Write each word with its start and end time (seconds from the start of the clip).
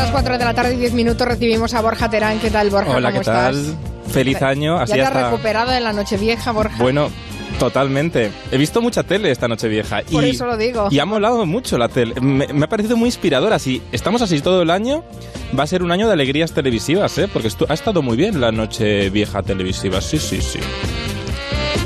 las 0.00 0.10
4 0.12 0.38
de 0.38 0.44
la 0.44 0.54
tarde 0.54 0.74
y 0.74 0.76
10 0.78 0.94
minutos 0.94 1.28
recibimos 1.28 1.74
a 1.74 1.82
Borja 1.82 2.08
Terán. 2.08 2.38
¿Qué 2.38 2.50
tal, 2.50 2.70
Borja? 2.70 2.96
Hola, 2.96 3.10
¿Cómo 3.10 3.20
¿qué 3.20 3.26
tal? 3.26 3.54
estás? 3.54 4.12
Feliz 4.12 4.40
año. 4.40 4.76
¿Ya 4.78 4.82
Así 4.84 4.92
te 4.94 5.02
has 5.02 5.08
hasta... 5.08 5.30
recuperado 5.30 5.70
de 5.72 5.80
la 5.80 5.92
Nochevieja, 5.92 6.52
Borja? 6.52 6.82
Bueno, 6.82 7.10
totalmente. 7.58 8.32
He 8.50 8.56
visto 8.56 8.80
mucha 8.80 9.02
tele 9.02 9.30
esta 9.30 9.46
noche 9.46 9.68
vieja. 9.68 10.00
Por 10.10 10.24
y, 10.24 10.30
eso 10.30 10.46
lo 10.46 10.56
digo. 10.56 10.88
Y 10.90 11.00
ha 11.00 11.04
molado 11.04 11.44
mucho 11.44 11.76
la 11.76 11.88
tele. 11.88 12.14
Me, 12.18 12.46
me 12.48 12.64
ha 12.64 12.68
parecido 12.68 12.96
muy 12.96 13.08
inspiradora. 13.08 13.58
Si 13.58 13.82
estamos 13.92 14.22
así 14.22 14.40
todo 14.40 14.62
el 14.62 14.70
año, 14.70 15.04
va 15.56 15.64
a 15.64 15.66
ser 15.66 15.82
un 15.82 15.92
año 15.92 16.06
de 16.06 16.14
alegrías 16.14 16.52
televisivas, 16.52 17.18
¿eh? 17.18 17.28
Porque 17.30 17.50
ha 17.68 17.74
estado 17.74 18.00
muy 18.00 18.16
bien 18.16 18.40
la 18.40 18.52
noche 18.52 19.10
vieja 19.10 19.42
televisiva. 19.42 20.00
Sí, 20.00 20.18
sí, 20.18 20.40
sí. 20.40 20.60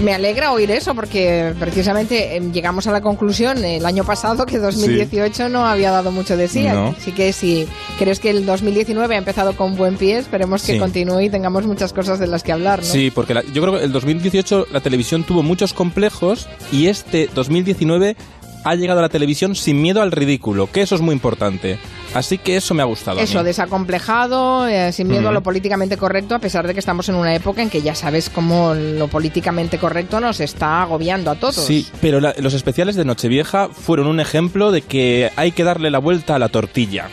Me 0.02 0.12
alegra 0.12 0.52
oír 0.52 0.70
eso 0.72 0.94
porque 0.94 1.54
precisamente 1.58 2.36
eh, 2.36 2.40
llegamos 2.52 2.86
a 2.88 2.92
la 2.92 3.00
conclusión 3.00 3.64
el 3.64 3.86
año 3.86 4.04
pasado 4.04 4.44
que 4.44 4.58
2018 4.58 5.48
no 5.48 5.64
había 5.66 5.92
dado 5.92 6.10
mucho 6.10 6.36
de 6.36 6.48
sí. 6.48 6.64
No. 6.64 6.88
Así 6.98 7.12
que 7.12 7.32
si 7.32 7.66
crees 7.98 8.18
que 8.18 8.30
el 8.30 8.44
2019 8.44 9.14
ha 9.14 9.18
empezado 9.18 9.56
con 9.56 9.76
buen 9.76 9.96
pie, 9.96 10.18
esperemos 10.18 10.62
que 10.64 10.72
Sí. 10.72 10.78
continúe 10.78 11.20
y 11.22 11.30
tengamos 11.30 11.64
muchas 11.66 11.92
cosas 11.92 12.18
de 12.18 12.26
las 12.26 12.42
que 12.42 12.52
hablar, 12.52 12.80
¿no? 12.80 12.84
Sí, 12.84 13.10
porque 13.14 13.34
la- 13.34 13.44
yo 13.52 13.62
creo 13.62 13.78
que 13.78 13.84
el 13.84 13.92
2018 13.92 14.66
la 14.72 14.80
televisión 14.80 15.22
tuvo 15.22 15.42
muchos 15.42 15.72
complejos 15.72 16.48
y 16.72 16.88
este 16.88 17.30
2019 17.32 18.16
ha 18.64 18.74
llegado 18.74 18.98
a 18.98 19.02
la 19.02 19.08
televisión 19.10 19.54
sin 19.54 19.80
miedo 19.80 20.02
al 20.02 20.10
ridículo, 20.10 20.70
que 20.70 20.82
eso 20.82 20.96
es 20.96 21.02
muy 21.02 21.14
importante. 21.14 21.78
Así 22.14 22.38
que 22.38 22.56
eso 22.56 22.74
me 22.74 22.82
ha 22.82 22.86
gustado. 22.86 23.18
Eso, 23.20 23.42
desacomplejado, 23.42 24.66
eh, 24.68 24.92
sin 24.92 25.08
miedo 25.08 25.28
a 25.28 25.32
lo 25.32 25.42
políticamente 25.42 25.96
correcto, 25.96 26.34
a 26.34 26.38
pesar 26.38 26.66
de 26.66 26.72
que 26.72 26.80
estamos 26.80 27.08
en 27.08 27.16
una 27.16 27.34
época 27.34 27.60
en 27.62 27.70
que 27.70 27.82
ya 27.82 27.94
sabes 27.94 28.30
cómo 28.30 28.72
lo 28.74 29.08
políticamente 29.08 29.78
correcto 29.78 30.20
nos 30.20 30.40
está 30.40 30.82
agobiando 30.82 31.30
a 31.30 31.34
todos. 31.34 31.56
Sí, 31.56 31.86
pero 32.00 32.20
la- 32.20 32.34
los 32.38 32.54
especiales 32.54 32.94
de 32.96 33.04
Nochevieja 33.04 33.68
fueron 33.68 34.06
un 34.06 34.20
ejemplo 34.20 34.70
de 34.70 34.82
que 34.82 35.30
hay 35.36 35.50
que 35.52 35.64
darle 35.64 35.90
la 35.90 35.98
vuelta 35.98 36.36
a 36.36 36.38
la 36.38 36.48
tortilla. 36.48 37.08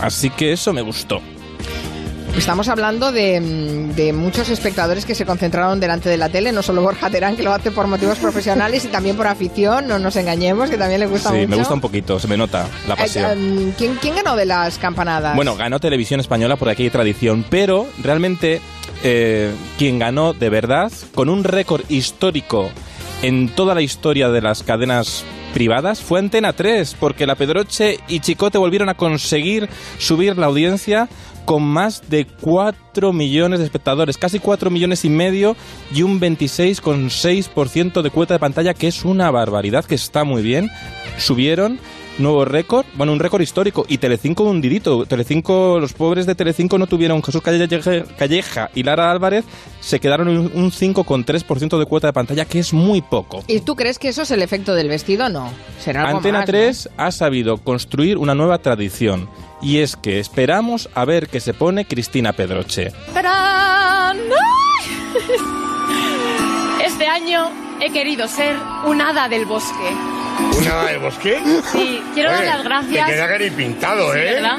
Así 0.00 0.28
que 0.30 0.52
eso 0.52 0.72
me 0.72 0.82
gustó. 0.82 1.20
Estamos 2.36 2.68
hablando 2.68 3.12
de, 3.12 3.40
mm, 3.40 3.94
de 3.94 4.12
muchos 4.12 4.48
espectadores 4.50 5.06
que 5.06 5.14
se 5.14 5.24
concentraron 5.24 5.78
delante 5.78 6.08
de 6.08 6.16
la 6.16 6.28
tele, 6.28 6.50
no 6.50 6.62
solo 6.62 6.82
Borja 6.82 7.08
Terán, 7.08 7.36
que 7.36 7.44
lo 7.44 7.52
hace 7.52 7.70
por 7.70 7.86
motivos 7.86 8.18
profesionales 8.18 8.84
y 8.84 8.88
también 8.88 9.16
por 9.16 9.28
afición, 9.28 9.86
no 9.86 9.98
nos 10.00 10.16
engañemos, 10.16 10.68
que 10.68 10.76
también 10.76 10.98
le 11.00 11.06
gusta 11.06 11.30
sí, 11.30 11.36
mucho. 11.36 11.48
me 11.48 11.56
gusta 11.56 11.74
un 11.74 11.80
poquito, 11.80 12.18
se 12.18 12.26
me 12.26 12.36
nota 12.36 12.66
la 12.88 12.94
Eh, 12.94 12.96
pasión. 12.98 13.30
em, 13.30 13.72
¿quién, 13.78 13.96
quién 14.00 14.16
ganó 14.16 14.34
de 14.34 14.46
las 14.46 14.78
campanadas? 14.78 15.36
Bueno, 15.36 15.54
ganó 15.54 15.78
Televisión 15.78 16.18
Española 16.20 16.56
aquí 16.68 16.82
hay 16.82 16.90
tradición, 16.90 17.44
pero 17.48 17.86
realmente 18.02 18.60
eh, 19.04 19.52
quien 19.78 19.98
ganó 20.00 20.32
de 20.32 20.48
verdad, 20.50 20.90
con 21.14 21.28
un 21.28 21.44
récord 21.44 21.82
histórico 21.88 22.68
en 23.22 23.48
toda 23.48 23.74
la 23.74 23.82
historia 23.82 24.28
de 24.30 24.40
las 24.42 24.62
cadenas 24.62 25.24
privadas, 25.52 26.00
fue 26.00 26.18
Antena 26.18 26.52
3, 26.52 26.96
porque 26.98 27.26
La 27.26 27.36
Pedroche 27.36 27.98
y 28.08 28.18
Chicote 28.20 28.58
volvieron 28.58 28.88
a 28.88 28.94
conseguir 28.94 29.68
subir 29.98 30.36
la 30.36 30.46
audiencia 30.46 31.08
con 31.44 31.62
más 31.62 32.08
de 32.08 32.26
4 32.26 33.12
millones 33.12 33.58
de 33.58 33.66
espectadores, 33.66 34.18
casi 34.18 34.38
4 34.38 34.70
millones 34.70 35.04
y 35.04 35.10
medio 35.10 35.56
y 35.92 36.02
un 36.02 36.20
26,6% 36.20 38.02
de 38.02 38.10
cuota 38.10 38.34
de 38.34 38.40
pantalla, 38.40 38.74
que 38.74 38.88
es 38.88 39.04
una 39.04 39.30
barbaridad, 39.30 39.84
que 39.84 39.94
está 39.94 40.24
muy 40.24 40.42
bien. 40.42 40.70
Subieron 41.18 41.78
nuevo 42.18 42.44
récord, 42.44 42.86
bueno, 42.94 43.12
un 43.12 43.20
récord 43.20 43.42
histórico. 43.42 43.84
Y 43.88 43.98
Telecinco 43.98 44.44
hundidito. 44.44 45.06
Telecinco, 45.06 45.78
los 45.80 45.92
pobres 45.92 46.26
de 46.26 46.34
Telecinco 46.34 46.78
no 46.78 46.86
tuvieron 46.86 47.22
Jesús 47.22 47.42
Calleja, 47.42 48.04
Calleja 48.16 48.70
y 48.74 48.82
Lara 48.82 49.10
Álvarez, 49.10 49.44
se 49.80 50.00
quedaron 50.00 50.28
en 50.28 50.38
un 50.38 50.70
5,3% 50.70 51.78
de 51.78 51.86
cuota 51.86 52.08
de 52.08 52.12
pantalla, 52.12 52.44
que 52.44 52.58
es 52.58 52.72
muy 52.72 53.02
poco. 53.02 53.44
¿Y 53.46 53.60
tú 53.60 53.76
crees 53.76 53.98
que 53.98 54.08
eso 54.08 54.22
es 54.22 54.30
el 54.30 54.42
efecto 54.42 54.74
del 54.74 54.88
vestido? 54.88 55.28
No. 55.28 55.50
Será 55.78 56.04
algo 56.04 56.18
Antena 56.18 56.40
más, 56.40 56.48
¿no? 56.48 56.52
3 56.52 56.90
ha 56.96 57.10
sabido 57.10 57.58
construir 57.58 58.18
una 58.18 58.34
nueva 58.34 58.58
tradición. 58.58 59.28
Y 59.60 59.78
es 59.78 59.96
que 59.96 60.20
esperamos 60.20 60.88
a 60.94 61.04
ver 61.04 61.28
qué 61.28 61.40
se 61.40 61.54
pone 61.54 61.86
Cristina 61.86 62.32
Pedroche. 62.32 62.92
Este 66.84 67.06
año 67.06 67.50
he 67.80 67.90
querido 67.90 68.28
ser 68.28 68.56
un 68.86 69.00
hada 69.00 69.28
del 69.28 69.46
bosque. 69.46 70.13
¿Una 70.58 70.84
del 70.84 70.98
bosque? 70.98 71.40
Sí, 71.72 72.02
quiero 72.14 72.30
dar 72.32 72.44
las 72.44 72.64
gracias. 72.64 73.06
Te 73.06 73.12
queda 73.12 73.28
cari 73.28 73.50
pintado, 73.50 74.12
Sí, 74.12 74.18
¿eh? 74.18 74.32
¿verdad? 74.34 74.58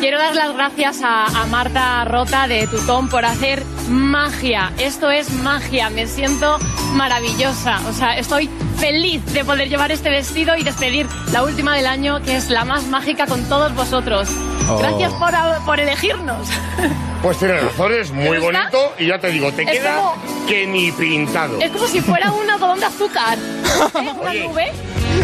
Quiero 0.00 0.18
dar 0.18 0.34
las 0.34 0.54
gracias 0.54 1.00
a, 1.02 1.24
a 1.26 1.46
Marta 1.46 2.04
Rota 2.04 2.46
de 2.46 2.66
Tutón 2.66 3.08
por 3.08 3.24
hacer 3.24 3.62
magia. 3.88 4.72
Esto 4.78 5.10
es 5.10 5.30
magia. 5.32 5.88
Me 5.90 6.06
siento 6.06 6.58
maravillosa. 6.92 7.80
O 7.88 7.92
sea, 7.92 8.16
estoy 8.18 8.50
feliz 8.78 9.24
de 9.32 9.44
poder 9.44 9.68
llevar 9.68 9.92
este 9.92 10.10
vestido 10.10 10.56
y 10.56 10.62
despedir 10.62 11.06
la 11.32 11.42
última 11.42 11.74
del 11.74 11.86
año, 11.86 12.20
que 12.22 12.36
es 12.36 12.50
la 12.50 12.64
más 12.64 12.84
mágica 12.84 13.26
con 13.26 13.44
todos 13.48 13.74
vosotros. 13.74 14.28
Oh. 14.68 14.78
Gracias 14.78 15.12
por, 15.14 15.32
por 15.64 15.80
elegirnos. 15.80 16.48
Pues 17.22 17.38
tienes 17.38 17.62
razón, 17.62 17.92
es 17.94 18.10
muy 18.10 18.38
bonito 18.38 18.92
y 18.98 19.06
ya 19.06 19.18
te 19.18 19.28
digo, 19.30 19.50
te 19.52 19.62
Es 19.62 19.70
queda 19.70 19.96
como- 19.96 20.16
que 20.46 20.66
ni 20.66 20.92
pintado. 20.92 21.58
Es 21.60 21.70
como 21.70 21.86
si 21.86 22.00
fuera 22.02 22.30
un 22.32 22.48
algodón 22.50 22.80
de 22.80 22.86
azúcar. 22.86 23.38
¿Eh? 23.38 24.12
Una 24.20 24.30
Oye. 24.30 24.48
nube. 24.48 24.72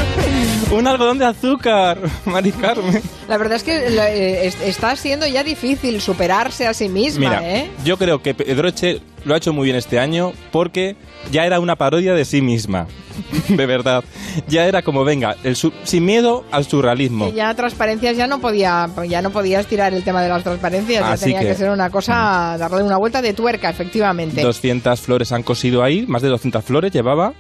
¡Un 0.72 0.86
algodón 0.86 1.18
de 1.18 1.24
azúcar! 1.26 1.98
Mari 2.26 2.52
Carmen. 2.52 3.02
La 3.28 3.36
verdad 3.38 3.56
es 3.56 3.62
que 3.64 3.76
eh, 3.76 4.46
es- 4.46 4.60
está 4.60 4.94
siendo 4.96 5.26
ya 5.26 5.42
difícil 5.42 6.00
superarse 6.00 6.66
a 6.66 6.74
sí 6.74 6.88
misma, 6.88 7.28
Mira, 7.30 7.56
¿eh? 7.58 7.70
yo 7.84 7.96
creo 7.96 8.22
que 8.22 8.34
Pedroche 8.34 9.00
lo 9.24 9.34
ha 9.34 9.36
hecho 9.36 9.52
muy 9.52 9.64
bien 9.64 9.76
este 9.76 9.98
año 9.98 10.32
porque 10.52 10.96
ya 11.32 11.44
era 11.44 11.58
una 11.60 11.76
parodia 11.76 12.14
de 12.14 12.24
sí 12.24 12.40
misma. 12.40 12.86
De 13.48 13.66
verdad. 13.66 14.04
Ya 14.48 14.64
era 14.66 14.82
como, 14.82 15.04
venga, 15.04 15.36
el 15.42 15.56
sin 15.56 16.04
miedo 16.04 16.44
al 16.52 16.64
surrealismo. 16.64 17.30
Ya 17.32 17.52
transparencias 17.54 18.16
ya 18.16 18.26
no 18.28 18.40
podía 18.40 18.88
ya 19.08 19.20
no 19.20 19.30
podías 19.30 19.66
tirar 19.66 19.92
el 19.92 20.04
tema 20.04 20.22
de 20.22 20.28
las 20.28 20.42
transparencias 20.44 21.04
ya 21.04 21.16
tenía 21.16 21.40
que, 21.40 21.46
que- 21.48 21.54
ser 21.56 21.70
una 21.70 21.90
cosa 21.90 22.56
darle 22.58 22.82
una 22.84 22.96
vuelta 22.96 23.20
de 23.20 23.32
tuerca 23.34 23.68
efectivamente 23.70 24.40
200 24.40 25.00
flores 25.00 25.32
han 25.32 25.42
cosido 25.42 25.82
ahí, 25.82 26.06
más 26.06 26.22
de 26.22 26.28
200 26.28 26.64
flores 26.64 26.92
llevaba. 26.92 27.34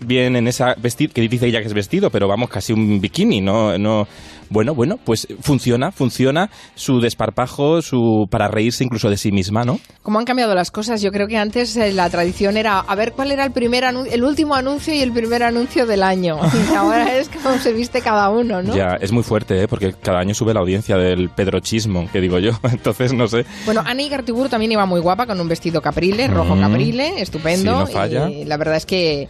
Bien 0.00 0.36
en 0.36 0.46
esa 0.48 0.74
vestido, 0.76 1.12
que 1.12 1.20
dice 1.22 1.46
ella 1.46 1.60
que 1.60 1.66
es 1.66 1.74
vestido, 1.74 2.10
pero 2.10 2.28
vamos, 2.28 2.48
casi 2.50 2.72
un 2.72 3.00
bikini, 3.00 3.40
no, 3.40 3.76
no. 3.78 4.06
Bueno, 4.48 4.76
bueno, 4.76 4.96
pues 5.02 5.26
funciona, 5.40 5.90
funciona 5.90 6.50
su 6.76 7.00
desparpajo, 7.00 7.82
su 7.82 8.28
para 8.30 8.46
reírse 8.46 8.84
incluso 8.84 9.10
de 9.10 9.16
sí 9.16 9.32
misma, 9.32 9.64
¿no? 9.64 9.80
cómo 10.02 10.20
han 10.20 10.24
cambiado 10.24 10.54
las 10.54 10.70
cosas 10.70 11.02
yo 11.02 11.10
creo 11.10 11.26
que 11.26 11.36
antes 11.36 11.76
eh, 11.76 11.92
la 11.92 12.08
tradición 12.08 12.56
era 12.56 12.78
a 12.78 12.94
ver 12.94 13.10
cuál 13.10 13.32
era 13.32 13.44
el 13.44 13.50
primer 13.50 13.82
el 13.82 14.22
último 14.22 14.54
anuncio 14.54 14.94
y 14.94 15.00
el 15.00 15.10
primer 15.10 15.42
anuncio 15.42 15.84
del 15.84 16.04
año 16.04 16.38
y 16.70 16.74
ahora 16.76 17.16
es 17.18 17.28
como 17.28 17.58
se 17.58 17.72
viste 17.72 18.02
cada 18.02 18.30
uno 18.30 18.62
no 18.62 18.76
Ya, 18.76 18.96
es 19.00 19.10
muy 19.10 19.24
fuerte, 19.24 19.62
¿eh? 19.62 19.66
porque 19.66 19.94
cada 20.00 20.20
año 20.20 20.32
sube 20.32 20.54
la 20.54 20.60
audiencia 20.60 20.96
del 20.96 21.28
pedrochismo, 21.30 22.08
que 22.12 22.20
digo 22.20 22.38
yo. 22.38 22.52
Entonces, 22.70 23.12
no 23.14 23.26
sé. 23.26 23.44
Bueno, 23.64 23.82
Annie 23.84 24.08
Gartibur 24.08 24.48
también 24.48 24.70
iba 24.70 24.86
muy 24.86 25.00
guapa 25.00 25.26
con 25.26 25.40
un 25.40 25.48
vestido 25.48 25.82
caprile, 25.82 26.28
rojo 26.28 26.54
Mm. 26.54 26.60
caprile, 26.60 27.20
estupendo. 27.20 27.72
Sí, 27.86 27.92
no 27.92 27.98
falla. 27.98 28.30
Y 28.30 28.44
la 28.44 28.56
verdad 28.56 28.76
es 28.76 28.86
que 28.86 29.28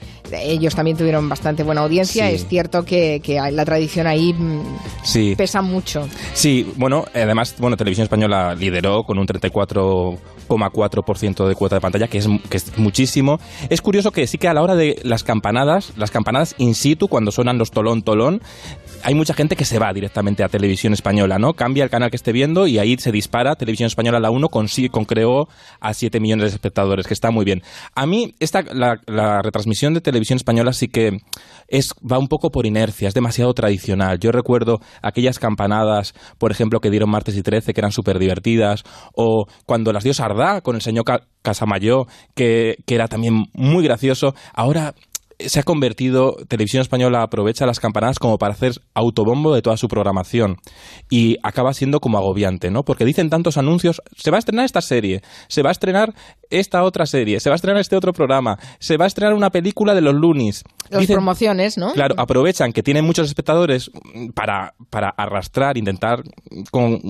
ellos 0.56 0.74
también 0.74 0.96
tuvieron 0.96 1.28
bastante 1.28 1.62
buena 1.62 1.82
audiencia. 1.82 2.28
Sí. 2.28 2.34
Es 2.34 2.46
cierto 2.48 2.84
que, 2.84 3.20
que 3.22 3.40
la 3.50 3.64
tradición 3.64 4.06
ahí 4.06 4.32
mm, 4.32 4.62
Sí. 5.04 5.34
pesa 5.36 5.62
mucho. 5.62 6.08
Sí, 6.34 6.70
bueno, 6.76 7.04
además, 7.14 7.54
bueno, 7.58 7.76
Televisión 7.76 8.04
Española 8.04 8.54
lideró 8.54 9.04
con 9.04 9.18
un 9.18 9.26
34,4% 9.26 11.48
de 11.48 11.54
cuota 11.54 11.76
de 11.76 11.80
pantalla, 11.80 12.08
que 12.08 12.18
es, 12.18 12.28
que 12.48 12.56
es 12.56 12.76
muchísimo. 12.78 13.38
Es 13.68 13.80
curioso 13.80 14.10
que 14.10 14.26
sí 14.26 14.38
que 14.38 14.48
a 14.48 14.54
la 14.54 14.62
hora 14.62 14.74
de 14.74 15.00
las 15.02 15.24
campanadas, 15.24 15.92
las 15.96 16.10
campanadas 16.10 16.54
in 16.58 16.74
situ, 16.74 17.08
cuando 17.08 17.30
suenan 17.30 17.58
los 17.58 17.70
tolón, 17.70 18.02
tolón, 18.02 18.42
hay 19.02 19.14
mucha 19.14 19.34
gente 19.34 19.56
que 19.56 19.64
se 19.64 19.78
va 19.78 19.92
directamente 19.92 20.42
a 20.42 20.48
Televisión 20.48 20.92
Española, 20.92 21.38
¿no? 21.38 21.54
Cambia 21.54 21.84
el 21.84 21.90
canal 21.90 22.10
que 22.10 22.16
esté 22.16 22.32
viendo 22.32 22.66
y 22.66 22.78
ahí 22.78 22.96
se 22.98 23.12
dispara 23.12 23.56
Televisión 23.56 23.86
Española 23.86 24.20
la 24.20 24.30
1 24.30 24.48
con, 24.48 24.66
con 24.90 25.04
creó 25.04 25.48
a 25.80 25.94
7 25.94 26.20
millones 26.20 26.50
de 26.50 26.56
espectadores, 26.56 27.06
que 27.06 27.14
está 27.14 27.30
muy 27.30 27.44
bien. 27.44 27.62
A 27.94 28.06
mí, 28.06 28.34
esta, 28.40 28.62
la, 28.62 29.00
la 29.06 29.42
retransmisión 29.42 29.94
de 29.94 30.00
Televisión 30.00 30.36
Española 30.46 30.72
sí 30.72 30.86
que 30.86 31.18
es, 31.66 31.92
va 32.00 32.20
un 32.20 32.28
poco 32.28 32.50
por 32.50 32.66
inercia, 32.66 33.08
es 33.08 33.14
demasiado 33.14 33.52
tradicional. 33.52 34.20
Yo 34.20 34.30
recuerdo 34.30 34.78
aquellas 35.02 35.40
campanadas, 35.40 36.14
por 36.38 36.52
ejemplo, 36.52 36.78
que 36.78 36.88
dieron 36.88 37.10
martes 37.10 37.36
y 37.36 37.42
13, 37.42 37.74
que 37.74 37.80
eran 37.80 37.90
súper 37.90 38.20
divertidas, 38.20 38.84
o 39.12 39.46
cuando 39.66 39.92
las 39.92 40.04
dio 40.04 40.14
Sardá 40.14 40.60
con 40.60 40.76
el 40.76 40.82
señor 40.82 41.04
Ca- 41.04 41.26
Casamayor, 41.42 42.06
que, 42.36 42.76
que 42.86 42.94
era 42.94 43.08
también 43.08 43.46
muy 43.54 43.82
gracioso. 43.82 44.36
Ahora 44.54 44.94
se 45.38 45.60
ha 45.60 45.62
convertido, 45.62 46.36
Televisión 46.48 46.80
Española 46.80 47.22
aprovecha 47.22 47.66
las 47.66 47.78
campanadas 47.80 48.18
como 48.18 48.38
para 48.38 48.54
hacer 48.54 48.72
autobombo 48.94 49.54
de 49.54 49.62
toda 49.62 49.76
su 49.76 49.88
programación 49.88 50.56
y 51.10 51.36
acaba 51.42 51.74
siendo 51.74 52.00
como 52.00 52.16
agobiante, 52.18 52.70
¿no? 52.70 52.84
Porque 52.84 53.04
dicen 53.04 53.28
tantos 53.28 53.58
anuncios, 53.58 54.00
se 54.16 54.30
va 54.30 54.36
a 54.36 54.40
estrenar 54.40 54.64
esta 54.64 54.80
serie, 54.80 55.20
se 55.48 55.62
va 55.62 55.68
a 55.68 55.72
estrenar 55.72 56.14
esta 56.48 56.82
otra 56.84 57.06
serie, 57.06 57.40
se 57.40 57.50
va 57.50 57.54
a 57.54 57.56
estrenar 57.56 57.80
este 57.80 57.96
otro 57.96 58.12
programa, 58.12 58.58
se 58.78 58.96
va 58.96 59.04
a 59.04 59.08
estrenar 59.08 59.34
una 59.34 59.50
película 59.50 59.94
de 59.94 60.00
los 60.00 60.14
Lunis. 60.14 60.62
Las 60.88 61.00
Dicen- 61.02 61.16
promociones, 61.16 61.76
¿no? 61.76 61.92
Claro, 61.92 62.14
aprovechan 62.18 62.72
que 62.72 62.82
tienen 62.82 63.04
muchos 63.04 63.28
espectadores 63.28 63.90
para, 64.34 64.74
para 64.88 65.08
arrastrar, 65.10 65.76
intentar 65.76 66.22
con, 66.70 67.00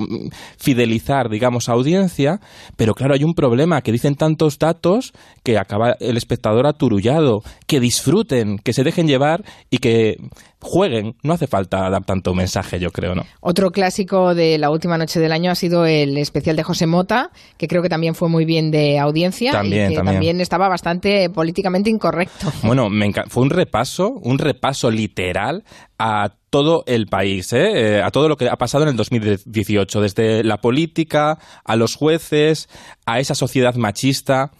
fidelizar, 0.58 1.28
digamos, 1.28 1.68
a 1.68 1.72
audiencia, 1.72 2.40
pero 2.76 2.94
claro, 2.94 3.14
hay 3.14 3.24
un 3.24 3.34
problema, 3.34 3.82
que 3.82 3.92
dicen 3.92 4.14
tantos 4.14 4.58
datos 4.58 5.12
que 5.44 5.58
acaba 5.58 5.92
el 6.00 6.16
espectador 6.16 6.66
aturullado, 6.66 7.42
que 7.66 7.78
disfruta 7.80 8.15
disfruten, 8.16 8.58
que 8.58 8.72
se 8.72 8.84
dejen 8.84 9.06
llevar 9.06 9.44
y 9.70 9.78
que 9.78 10.16
jueguen. 10.60 11.16
No 11.22 11.34
hace 11.34 11.46
falta 11.46 11.88
dar 11.90 12.04
tanto 12.04 12.34
mensaje, 12.34 12.78
yo 12.78 12.90
creo, 12.90 13.14
¿no? 13.14 13.22
Otro 13.40 13.70
clásico 13.70 14.34
de 14.34 14.58
la 14.58 14.70
última 14.70 14.98
noche 14.98 15.20
del 15.20 15.32
año 15.32 15.50
ha 15.50 15.54
sido 15.54 15.86
el 15.86 16.16
especial 16.18 16.56
de 16.56 16.62
José 16.62 16.86
Mota, 16.86 17.30
que 17.58 17.68
creo 17.68 17.82
que 17.82 17.88
también 17.88 18.14
fue 18.14 18.28
muy 18.28 18.44
bien 18.44 18.70
de 18.70 18.98
audiencia 18.98 19.52
También, 19.52 19.92
y 19.92 19.96
que 19.96 20.02
también. 20.02 20.40
estaba 20.40 20.68
bastante 20.68 21.30
políticamente 21.30 21.90
incorrecto. 21.90 22.52
Bueno, 22.62 22.90
me 22.90 23.12
fue 23.28 23.44
un 23.44 23.50
repaso, 23.50 24.10
un 24.10 24.38
repaso 24.38 24.90
literal 24.90 25.62
a 25.98 26.32
todo 26.50 26.82
el 26.86 27.06
país, 27.06 27.52
¿eh? 27.52 27.98
Eh, 27.98 28.02
a 28.02 28.10
todo 28.10 28.28
lo 28.28 28.36
que 28.36 28.48
ha 28.48 28.56
pasado 28.56 28.84
en 28.84 28.90
el 28.90 28.96
2018, 28.96 30.00
desde 30.00 30.42
la 30.42 30.56
política, 30.56 31.38
a 31.64 31.76
los 31.76 31.94
jueces, 31.94 32.68
a 33.04 33.20
esa 33.20 33.34
sociedad 33.34 33.76
machista 33.76 34.50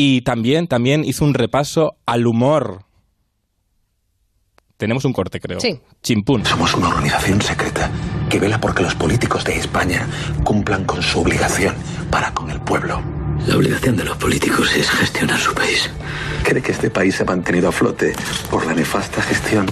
y 0.00 0.20
también, 0.20 0.68
también 0.68 1.04
hizo 1.04 1.24
un 1.24 1.34
repaso 1.34 1.96
al 2.06 2.28
humor. 2.28 2.84
Tenemos 4.78 5.04
un 5.04 5.12
corte, 5.12 5.40
creo. 5.40 5.58
Sí. 5.58 5.80
Chimpún. 6.04 6.46
Somos 6.46 6.72
una 6.74 6.88
organización 6.88 7.42
secreta 7.42 7.90
que 8.30 8.38
vela 8.38 8.60
porque 8.60 8.84
los 8.84 8.94
políticos 8.94 9.42
de 9.44 9.56
España 9.56 10.06
cumplan 10.44 10.84
con 10.84 11.02
su 11.02 11.18
obligación 11.20 11.74
para 12.12 12.32
con 12.32 12.48
el 12.48 12.60
pueblo. 12.60 13.02
La 13.48 13.56
obligación 13.56 13.96
de 13.96 14.04
los 14.04 14.16
políticos 14.16 14.72
es 14.76 14.88
gestionar 14.88 15.40
su 15.40 15.52
país. 15.52 15.90
¿Cree 16.44 16.62
que 16.62 16.70
este 16.70 16.90
país 16.90 17.16
se 17.16 17.24
ha 17.24 17.26
mantenido 17.26 17.68
a 17.68 17.72
flote 17.72 18.14
por 18.50 18.66
la 18.66 18.74
nefasta 18.74 19.20
gestión 19.20 19.66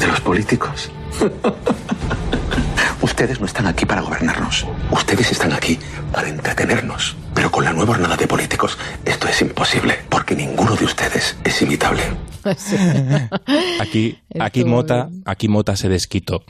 de 0.00 0.06
los 0.08 0.20
políticos? 0.20 0.90
Ustedes 3.00 3.38
no 3.38 3.46
están 3.46 3.68
aquí 3.68 3.86
para 3.86 4.00
gobernarnos. 4.00 4.66
Ustedes 4.90 5.30
están 5.30 5.52
aquí 5.52 5.78
para 6.12 6.28
entretenernos. 6.28 7.16
Pero 7.42 7.50
con 7.50 7.64
la 7.64 7.72
nueva 7.72 7.94
jornada 7.94 8.16
de 8.16 8.28
políticos 8.28 8.78
esto 9.04 9.26
es 9.26 9.42
imposible, 9.42 9.96
porque 10.08 10.36
ninguno 10.36 10.76
de 10.76 10.84
ustedes 10.84 11.36
es 11.42 11.60
imitable. 11.60 12.00
Aquí, 13.80 14.18
aquí 14.38 14.64
Mota, 14.64 15.08
aquí 15.24 15.46
Mota 15.48 15.76
se 15.76 15.88
desquitó. 15.88 16.42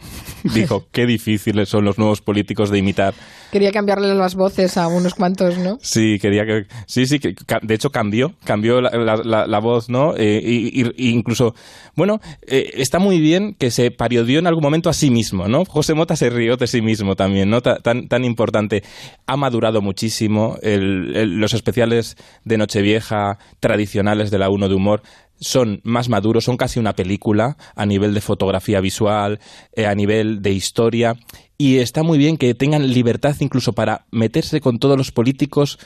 Dijo, 0.42 0.86
qué 0.92 1.04
difíciles 1.06 1.68
son 1.68 1.84
los 1.84 1.98
nuevos 1.98 2.20
políticos 2.22 2.70
de 2.70 2.78
imitar. 2.78 3.12
Quería 3.50 3.70
cambiarle 3.72 4.14
las 4.14 4.34
voces 4.34 4.78
a 4.78 4.86
unos 4.88 5.14
cuantos, 5.14 5.58
¿no? 5.58 5.78
Sí, 5.82 6.18
quería 6.20 6.46
que. 6.46 6.66
Sí, 6.86 7.06
sí, 7.06 7.18
que, 7.18 7.34
de 7.60 7.74
hecho 7.74 7.90
cambió, 7.90 8.32
cambió 8.44 8.80
la, 8.80 8.90
la- 9.22 9.46
la- 9.46 9.58
voz, 9.58 9.90
¿no? 9.90 10.14
Eh, 10.16 10.40
y, 10.42 10.80
y- 10.82 11.10
incluso, 11.10 11.54
bueno, 11.94 12.20
eh, 12.46 12.70
está 12.76 12.98
muy 12.98 13.20
bien 13.20 13.54
que 13.58 13.70
se 13.70 13.90
parodió 13.90 14.38
en 14.38 14.46
algún 14.46 14.62
momento 14.62 14.88
a 14.88 14.94
sí 14.94 15.10
mismo, 15.10 15.46
¿no? 15.48 15.66
José 15.66 15.92
Mota 15.92 16.16
se 16.16 16.30
rió 16.30 16.56
de 16.56 16.66
sí 16.66 16.80
mismo 16.80 17.14
también, 17.14 17.50
¿no? 17.50 17.60
Ta- 17.60 17.76
Tan, 17.80 18.08
tan 18.08 18.24
importante. 18.24 18.82
Ha 19.26 19.36
madurado 19.36 19.82
muchísimo. 19.82 20.56
el- 20.62 20.81
los 20.82 21.54
especiales 21.54 22.16
de 22.44 22.58
Nochevieja 22.58 23.38
tradicionales 23.60 24.30
de 24.30 24.38
la 24.38 24.50
1 24.50 24.68
de 24.68 24.74
humor 24.74 25.02
son 25.42 25.80
más 25.82 26.08
maduros, 26.08 26.44
son 26.44 26.56
casi 26.56 26.78
una 26.78 26.94
película 26.94 27.56
a 27.74 27.84
nivel 27.84 28.14
de 28.14 28.20
fotografía 28.20 28.80
visual, 28.80 29.40
eh, 29.74 29.86
a 29.86 29.94
nivel 29.94 30.40
de 30.40 30.52
historia. 30.52 31.16
Y 31.58 31.78
está 31.78 32.02
muy 32.02 32.18
bien 32.18 32.36
que 32.36 32.54
tengan 32.54 32.86
libertad 32.88 33.36
incluso 33.40 33.72
para 33.72 34.06
meterse 34.10 34.60
con 34.60 34.78
todos 34.78 34.96
los 34.96 35.12
políticos 35.12 35.78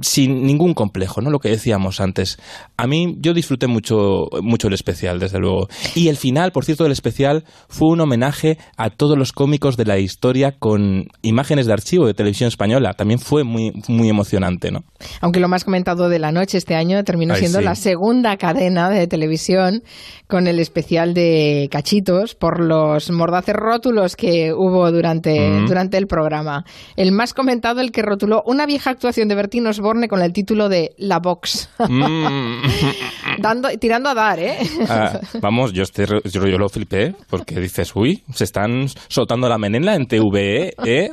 sin 0.00 0.46
ningún 0.46 0.74
complejo, 0.74 1.20
¿no? 1.20 1.30
Lo 1.30 1.38
que 1.38 1.48
decíamos 1.48 2.00
antes. 2.00 2.38
A 2.76 2.86
mí, 2.86 3.16
yo 3.20 3.32
disfruté 3.32 3.66
mucho, 3.66 4.28
mucho 4.42 4.68
el 4.68 4.74
especial, 4.74 5.18
desde 5.18 5.38
luego. 5.38 5.68
Y 5.94 6.08
el 6.08 6.16
final, 6.16 6.52
por 6.52 6.64
cierto, 6.64 6.84
del 6.84 6.92
especial 6.92 7.44
fue 7.68 7.88
un 7.88 8.00
homenaje 8.00 8.58
a 8.76 8.90
todos 8.90 9.16
los 9.16 9.32
cómicos 9.32 9.76
de 9.76 9.86
la 9.86 9.98
historia 9.98 10.52
con 10.58 11.08
imágenes 11.22 11.66
de 11.66 11.72
archivo 11.72 12.06
de 12.06 12.14
televisión 12.14 12.48
española. 12.48 12.94
También 12.94 13.18
fue 13.18 13.44
muy, 13.44 13.72
muy 13.88 14.08
emocionante, 14.08 14.70
¿no? 14.70 14.84
Aunque 15.20 15.40
lo 15.40 15.48
más 15.48 15.64
comentado 15.64 16.08
de 16.08 16.18
la 16.18 16.32
noche 16.32 16.58
este 16.58 16.74
año 16.74 17.02
terminó 17.04 17.34
Ay, 17.34 17.40
siendo 17.40 17.58
sí. 17.58 17.64
la 17.64 17.74
segunda 17.74 18.36
cadena 18.36 18.90
de 18.90 19.06
televisión 19.06 19.82
con 20.26 20.46
el 20.46 20.58
especial 20.58 21.14
de 21.14 21.68
cachitos 21.70 22.34
por 22.34 22.60
los 22.60 23.10
mordaces 23.10 23.56
rótulos 23.56 24.16
que 24.16 24.52
hubo 24.52 24.90
durante, 24.92 25.07
Mm. 25.14 25.66
durante 25.66 25.96
el 25.96 26.06
programa. 26.06 26.64
El 26.96 27.12
más 27.12 27.34
comentado, 27.34 27.80
el 27.80 27.90
que 27.92 28.02
rotuló 28.02 28.42
una 28.46 28.66
vieja 28.66 28.90
actuación 28.90 29.28
de 29.28 29.34
Bertín 29.34 29.66
Osborne 29.66 30.08
con 30.08 30.22
el 30.22 30.32
título 30.32 30.68
de 30.68 30.90
La 30.98 31.18
Vox. 31.18 31.68
Mm. 31.78 32.62
Dando, 33.40 33.68
tirando 33.78 34.08
a 34.10 34.14
dar, 34.14 34.38
¿eh? 34.40 34.56
Ah, 34.88 35.20
vamos, 35.40 35.72
yo, 35.72 35.82
estoy 35.82 36.06
re- 36.06 36.20
yo, 36.24 36.40
yo 36.46 36.58
lo 36.58 36.68
flipé 36.68 37.14
porque 37.28 37.60
dices, 37.60 37.92
uy, 37.94 38.22
se 38.32 38.44
están 38.44 38.86
soltando 39.08 39.48
la 39.48 39.58
menela 39.58 39.94
en 39.94 40.06
TVE, 40.06 40.74
¿eh? 40.84 41.10